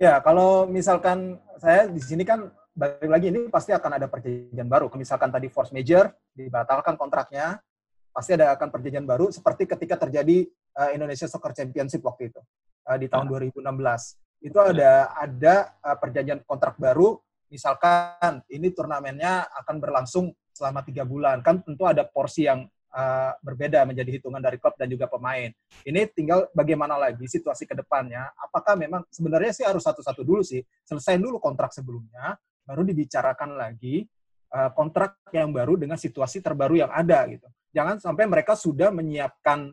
Ya, 0.00 0.16
kalau 0.24 0.64
misalkan 0.64 1.36
saya 1.60 1.84
di 1.92 2.00
sini 2.00 2.24
kan 2.24 2.48
balik 2.72 3.10
lagi 3.12 3.28
ini 3.28 3.52
pasti 3.52 3.76
akan 3.76 4.00
ada 4.00 4.08
perjanjian 4.08 4.64
baru. 4.64 4.88
Misalkan 4.96 5.28
tadi 5.28 5.52
force 5.52 5.76
major 5.76 6.08
dibatalkan 6.32 6.96
kontraknya, 6.96 7.60
pasti 8.08 8.32
ada 8.32 8.56
akan 8.56 8.72
perjanjian 8.72 9.04
baru 9.04 9.28
seperti 9.28 9.68
ketika 9.68 10.00
terjadi 10.00 10.48
uh, 10.80 10.90
Indonesia 10.96 11.28
Soccer 11.28 11.52
Championship 11.52 12.00
waktu 12.00 12.32
itu 12.32 12.40
uh, 12.88 12.96
di 12.96 13.06
tahun 13.12 13.28
ya. 13.28 13.52
2016 13.60 14.29
itu 14.40 14.56
ada 14.56 15.12
ada 15.16 15.76
uh, 15.84 15.96
perjanjian 15.96 16.40
kontrak 16.48 16.76
baru. 16.80 17.20
Misalkan 17.50 18.46
ini 18.48 18.70
turnamennya 18.70 19.46
akan 19.64 19.76
berlangsung 19.82 20.30
selama 20.54 20.80
tiga 20.86 21.04
bulan. 21.04 21.44
Kan 21.44 21.60
tentu 21.60 21.84
ada 21.84 22.06
porsi 22.06 22.46
yang 22.46 22.64
uh, 22.94 23.32
berbeda 23.42 23.82
menjadi 23.86 24.20
hitungan 24.20 24.42
dari 24.42 24.56
klub 24.56 24.74
dan 24.78 24.86
juga 24.90 25.10
pemain. 25.10 25.50
Ini 25.82 26.10
tinggal 26.14 26.46
bagaimana 26.54 26.98
lagi 26.98 27.26
situasi 27.26 27.66
ke 27.66 27.74
depannya. 27.74 28.30
Apakah 28.38 28.78
memang 28.78 29.02
sebenarnya 29.10 29.52
sih 29.54 29.64
harus 29.66 29.82
satu-satu 29.82 30.22
dulu 30.22 30.42
sih? 30.46 30.62
Selesai 30.86 31.18
dulu 31.18 31.42
kontrak 31.42 31.74
sebelumnya 31.74 32.38
baru 32.64 32.86
dibicarakan 32.86 33.58
lagi 33.58 34.06
uh, 34.54 34.70
kontrak 34.70 35.18
yang 35.34 35.50
baru 35.50 35.74
dengan 35.74 35.98
situasi 35.98 36.38
terbaru 36.38 36.86
yang 36.86 36.92
ada 36.92 37.26
gitu. 37.26 37.46
Jangan 37.70 38.02
sampai 38.02 38.26
mereka 38.26 38.58
sudah 38.58 38.90
menyiapkan 38.90 39.70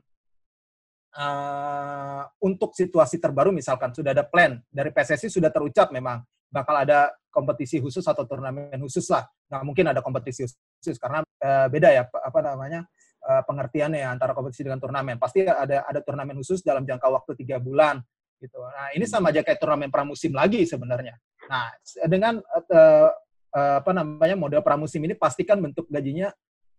uh, 1.15 2.23
untuk 2.43 2.75
situasi 2.75 3.21
terbaru 3.21 3.55
misalkan 3.55 3.93
sudah 3.95 4.11
ada 4.11 4.27
plan 4.27 4.59
dari 4.67 4.91
PSSI 4.91 5.31
sudah 5.31 5.53
terucap 5.53 5.93
memang 5.93 6.19
bakal 6.51 6.75
ada 6.79 7.11
kompetisi 7.27 7.77
khusus 7.83 8.03
atau 8.07 8.25
turnamen 8.25 8.79
khusus 8.81 9.05
lah. 9.11 9.27
Nggak 9.47 9.63
mungkin 9.63 9.85
ada 9.91 10.01
kompetisi 10.01 10.47
khusus 10.47 10.97
karena 10.97 11.21
uh, 11.23 11.67
beda 11.69 11.89
ya 11.93 12.03
apa 12.07 12.39
namanya 12.41 12.87
uh, 13.27 13.43
pengertiannya 13.45 14.03
antara 14.07 14.33
kompetisi 14.33 14.65
dengan 14.65 14.81
turnamen. 14.81 15.21
Pasti 15.21 15.45
ada 15.45 15.85
ada 15.85 15.99
turnamen 16.01 16.35
khusus 16.39 16.65
dalam 16.65 16.83
jangka 16.83 17.07
waktu 17.07 17.37
tiga 17.37 17.61
bulan 17.61 18.01
gitu. 18.41 18.57
Nah 18.61 18.93
ini 18.93 19.05
sama 19.05 19.29
aja 19.29 19.45
kayak 19.45 19.59
turnamen 19.61 19.93
pramusim 19.93 20.33
lagi 20.33 20.65
sebenarnya. 20.65 21.13
Nah 21.51 21.69
dengan 22.09 22.41
uh, 22.41 23.11
uh, 23.53 23.75
apa 23.83 23.91
namanya 23.93 24.35
model 24.39 24.61
pramusim 24.65 25.03
ini 25.05 25.13
pastikan 25.13 25.61
bentuk 25.61 25.85
gajinya 25.91 26.33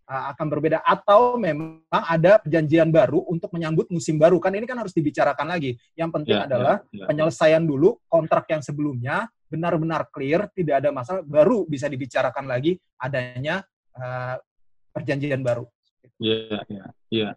akan 0.09 0.47
berbeda. 0.49 0.81
Atau 0.81 1.37
memang 1.37 1.85
ada 1.93 2.41
perjanjian 2.41 2.89
baru 2.89 3.21
untuk 3.29 3.53
menyambut 3.53 3.93
musim 3.93 4.17
baru. 4.17 4.41
Kan 4.41 4.57
ini 4.57 4.65
kan 4.65 4.81
harus 4.81 4.97
dibicarakan 4.97 5.53
lagi. 5.53 5.77
Yang 5.93 6.11
penting 6.17 6.37
yeah, 6.41 6.49
adalah 6.49 6.77
yeah, 6.89 7.05
yeah. 7.05 7.09
penyelesaian 7.13 7.63
dulu 7.69 8.01
kontrak 8.09 8.49
yang 8.49 8.65
sebelumnya 8.65 9.29
benar-benar 9.49 10.09
clear 10.13 10.49
tidak 10.53 10.85
ada 10.85 10.93
masalah 10.93 11.25
baru 11.25 11.65
bisa 11.65 11.89
dibicarakan 11.89 12.45
lagi 12.45 12.77
adanya 13.01 13.65
uh, 13.97 14.37
perjanjian 14.93 15.41
baru. 15.45 15.65
Iya, 16.21 16.65
iya, 16.69 16.87
iya. 17.13 17.31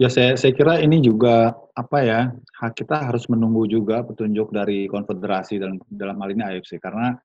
Ya 0.00 0.08
saya 0.08 0.32
saya 0.40 0.56
kira 0.56 0.80
ini 0.80 1.04
juga 1.04 1.52
apa 1.76 1.98
ya 2.00 2.20
kita 2.72 3.12
harus 3.12 3.28
menunggu 3.28 3.68
juga 3.68 4.00
petunjuk 4.00 4.48
dari 4.48 4.88
konfederasi 4.88 5.60
dalam 5.60 5.76
dalam 5.92 6.16
hal 6.24 6.32
ini 6.32 6.40
AFC 6.40 6.80
karena 6.80 7.20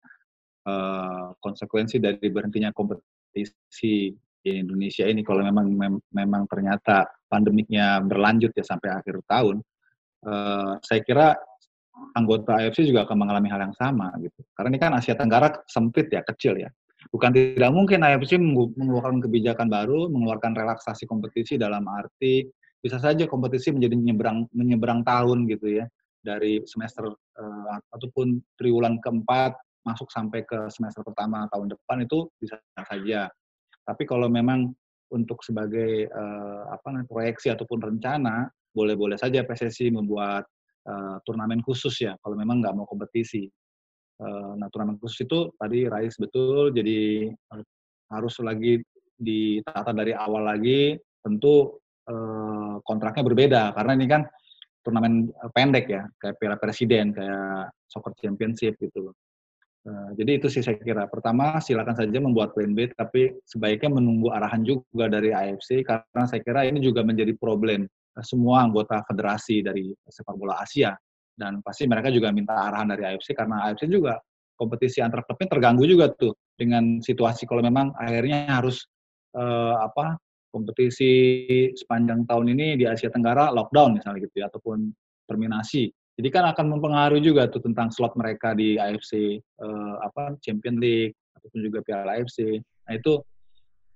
uh, 0.68 1.32
konsekuensi 1.40 2.04
dari 2.04 2.28
berhentinya 2.28 2.76
kompetisi 2.76 4.12
di 4.46 4.62
Indonesia 4.62 5.10
ini 5.10 5.26
kalau 5.26 5.42
memang 5.42 5.66
mem 5.74 5.98
memang 6.14 6.46
ternyata 6.46 7.10
pandemiknya 7.26 7.98
berlanjut 8.06 8.54
ya 8.54 8.62
sampai 8.62 8.94
akhir 8.94 9.26
tahun, 9.26 9.58
uh, 10.30 10.78
saya 10.86 11.02
kira 11.02 11.34
anggota 12.14 12.62
AFC 12.62 12.86
juga 12.86 13.10
akan 13.10 13.26
mengalami 13.26 13.50
hal 13.50 13.66
yang 13.66 13.74
sama 13.74 14.14
gitu. 14.22 14.46
Karena 14.54 14.70
ini 14.70 14.80
kan 14.80 14.92
Asia 14.94 15.18
Tenggara 15.18 15.50
sempit 15.66 16.14
ya, 16.14 16.22
kecil 16.22 16.62
ya. 16.62 16.70
Bukan 17.10 17.34
tidak 17.34 17.74
mungkin 17.74 18.06
AFC 18.06 18.38
mengeluarkan 18.38 19.26
kebijakan 19.26 19.66
baru, 19.66 20.14
mengeluarkan 20.14 20.54
relaksasi 20.54 21.10
kompetisi 21.10 21.58
dalam 21.58 21.82
arti 21.90 22.46
bisa 22.86 23.02
saja 23.02 23.26
kompetisi 23.26 23.74
menjadi 23.74 23.98
menyeberang 23.98 24.46
menyeberang 24.54 25.02
tahun 25.02 25.50
gitu 25.50 25.82
ya 25.82 25.90
dari 26.22 26.62
semester 26.70 27.10
uh, 27.10 27.78
ataupun 27.98 28.38
triwulan 28.62 29.02
keempat 29.02 29.58
masuk 29.82 30.06
sampai 30.14 30.46
ke 30.46 30.70
semester 30.70 31.02
pertama 31.02 31.50
tahun 31.50 31.74
depan 31.74 32.06
itu 32.06 32.30
bisa 32.38 32.62
saja 32.78 33.26
Tapi 33.86 34.04
kalau 34.10 34.26
memang 34.28 34.74
untuk 35.14 35.46
sebagai 35.46 36.10
uh, 36.10 36.74
apa 36.74 36.90
namanya 36.90 37.08
proyeksi 37.08 37.54
ataupun 37.54 37.80
rencana, 37.80 38.50
boleh-boleh 38.74 39.16
saja 39.16 39.46
PSSI 39.46 39.94
membuat 39.94 40.44
uh, 40.90 41.22
turnamen 41.24 41.62
khusus 41.62 41.94
ya, 42.02 42.18
kalau 42.26 42.36
memang 42.36 42.66
nggak 42.66 42.76
mau 42.76 42.90
kompetisi. 42.90 43.46
Uh, 44.16 44.58
nah 44.58 44.68
turnamen 44.74 44.98
khusus 44.98 45.28
itu 45.28 45.54
tadi 45.60 45.86
Rais 45.86 46.16
betul, 46.18 46.74
jadi 46.74 47.30
harus 48.10 48.36
lagi 48.42 48.82
ditata 49.16 49.94
dari 49.94 50.12
awal 50.12 50.50
lagi. 50.50 50.98
Tentu 51.22 51.78
uh, 52.10 52.78
kontraknya 52.82 53.24
berbeda 53.26 53.62
karena 53.74 53.92
ini 53.98 54.08
kan 54.10 54.22
turnamen 54.86 55.34
pendek 55.54 55.86
ya, 55.90 56.06
kayak 56.22 56.38
Piala 56.38 56.58
Presiden, 56.62 57.10
kayak 57.14 57.74
Soccer 57.90 58.14
Championship 58.22 58.78
gitu. 58.78 59.10
Uh, 59.86 60.10
jadi 60.18 60.42
itu 60.42 60.50
sih 60.50 60.66
saya 60.66 60.82
kira. 60.82 61.06
Pertama, 61.06 61.62
silakan 61.62 61.94
saja 61.94 62.18
membuat 62.18 62.58
plan 62.58 62.74
B, 62.74 62.90
tapi 62.98 63.38
sebaiknya 63.46 63.94
menunggu 64.02 64.34
arahan 64.34 64.66
juga 64.66 65.06
dari 65.06 65.30
AFC 65.30 65.86
karena 65.86 66.26
saya 66.26 66.42
kira 66.42 66.66
ini 66.66 66.82
juga 66.82 67.06
menjadi 67.06 67.38
problem 67.38 67.86
semua 68.24 68.64
anggota 68.64 69.04
federasi 69.06 69.60
dari 69.60 69.92
sepak 70.08 70.36
bola 70.40 70.64
Asia 70.64 70.96
dan 71.36 71.60
pasti 71.60 71.84
mereka 71.84 72.08
juga 72.08 72.32
minta 72.32 72.56
arahan 72.56 72.96
dari 72.96 73.04
AFC 73.12 73.36
karena 73.36 73.68
AFC 73.68 73.92
juga 73.92 74.16
kompetisi 74.56 75.04
antar 75.04 75.28
klubnya 75.28 75.52
terganggu 75.52 75.84
juga 75.84 76.08
tuh 76.16 76.32
dengan 76.56 77.04
situasi 77.04 77.44
kalau 77.44 77.60
memang 77.60 77.92
akhirnya 78.00 78.48
harus 78.48 78.88
uh, 79.36 79.84
apa 79.84 80.16
kompetisi 80.56 81.12
sepanjang 81.76 82.24
tahun 82.24 82.56
ini 82.56 82.80
di 82.80 82.88
Asia 82.88 83.12
Tenggara 83.12 83.52
lockdown 83.52 84.00
misalnya 84.00 84.24
gitu 84.24 84.36
ya 84.40 84.48
ataupun 84.48 84.88
terminasi. 85.28 85.92
Jadi 86.16 86.30
kan 86.32 86.48
akan 86.48 86.80
mempengaruhi 86.80 87.20
juga 87.20 87.52
tuh 87.52 87.60
tentang 87.60 87.92
slot 87.92 88.16
mereka 88.16 88.56
di 88.56 88.80
AFC 88.80 89.40
eh, 89.40 89.96
apa 90.00 90.40
Champion 90.40 90.80
League 90.80 91.16
ataupun 91.36 91.60
juga 91.60 91.84
Piala 91.84 92.16
AFC. 92.16 92.64
Nah 92.88 92.94
itu 92.96 93.20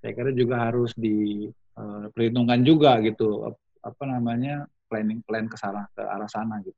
saya 0.03 0.11
kira 0.11 0.31
juga 0.35 0.67
harus 0.67 0.91
diperhitungkan 0.99 2.59
eh, 2.59 2.65
juga 2.67 2.99
gitu 2.99 3.47
apa 3.79 4.03
namanya 4.03 4.67
planning 4.91 5.23
plan 5.23 5.47
ke 5.47 5.55
sana 5.55 5.87
ke 5.95 6.03
arah 6.03 6.27
sana 6.27 6.59
gitu. 6.59 6.75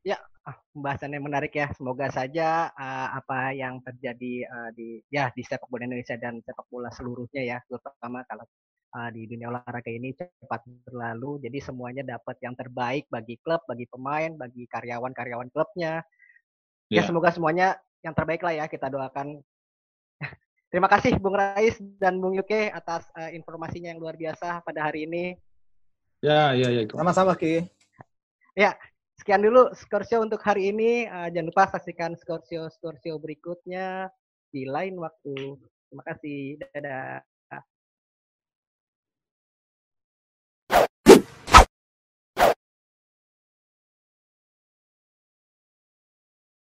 Ya, 0.00 0.16
ah, 0.48 0.56
pembahasannya 0.72 1.20
menarik 1.20 1.52
ya. 1.52 1.68
Semoga 1.76 2.08
saja 2.08 2.72
uh, 2.72 3.08
apa 3.20 3.52
yang 3.52 3.84
terjadi 3.84 4.48
uh, 4.48 4.70
di 4.72 5.04
ya 5.12 5.28
di 5.36 5.44
sepak 5.44 5.68
bola 5.68 5.84
Indonesia 5.84 6.16
dan 6.16 6.40
sepak 6.40 6.64
bola 6.72 6.88
seluruhnya 6.88 7.44
ya, 7.44 7.58
terutama 7.68 8.24
kalau 8.24 8.48
uh, 8.94 9.10
di 9.14 9.26
dunia 9.26 9.50
olahraga 9.50 9.90
ini 9.90 10.14
cepat 10.14 10.66
berlalu. 10.86 11.42
Jadi 11.46 11.58
semuanya 11.62 12.02
dapat 12.02 12.36
yang 12.42 12.54
terbaik 12.58 13.06
bagi 13.08 13.38
klub, 13.42 13.62
bagi 13.66 13.86
pemain, 13.86 14.34
bagi 14.34 14.66
karyawan-karyawan 14.70 15.48
klubnya. 15.54 16.02
Ya. 16.90 17.02
ya 17.02 17.02
semoga 17.06 17.30
semuanya 17.30 17.78
yang 18.02 18.14
terbaik 18.16 18.42
lah 18.42 18.54
ya 18.54 18.64
kita 18.66 18.90
doakan. 18.90 19.38
Terima 20.70 20.90
kasih 20.90 21.18
Bung 21.18 21.38
Rais 21.38 21.78
dan 21.98 22.18
Bung 22.18 22.34
Yuke 22.34 22.70
atas 22.70 23.06
uh, 23.14 23.30
informasinya 23.30 23.94
yang 23.94 24.02
luar 24.02 24.18
biasa 24.18 24.62
pada 24.66 24.90
hari 24.90 25.06
ini. 25.06 25.38
Ya, 26.20 26.52
ya, 26.52 26.68
ya. 26.68 26.84
Sama-sama 26.92 27.32
Ki. 27.32 27.64
Ya, 28.52 28.76
sekian 29.16 29.40
dulu 29.40 29.72
Skorsio 29.72 30.20
untuk 30.20 30.42
hari 30.44 30.68
ini. 30.68 31.08
Uh, 31.08 31.32
jangan 31.32 31.48
lupa 31.48 31.64
saksikan 31.72 32.12
Skorsio 32.18 32.68
Skorsio 32.68 33.16
berikutnya 33.16 34.12
di 34.52 34.68
lain 34.68 35.00
waktu. 35.00 35.56
Terima 35.88 36.04
kasih. 36.04 36.60
Dadah. 36.60 37.29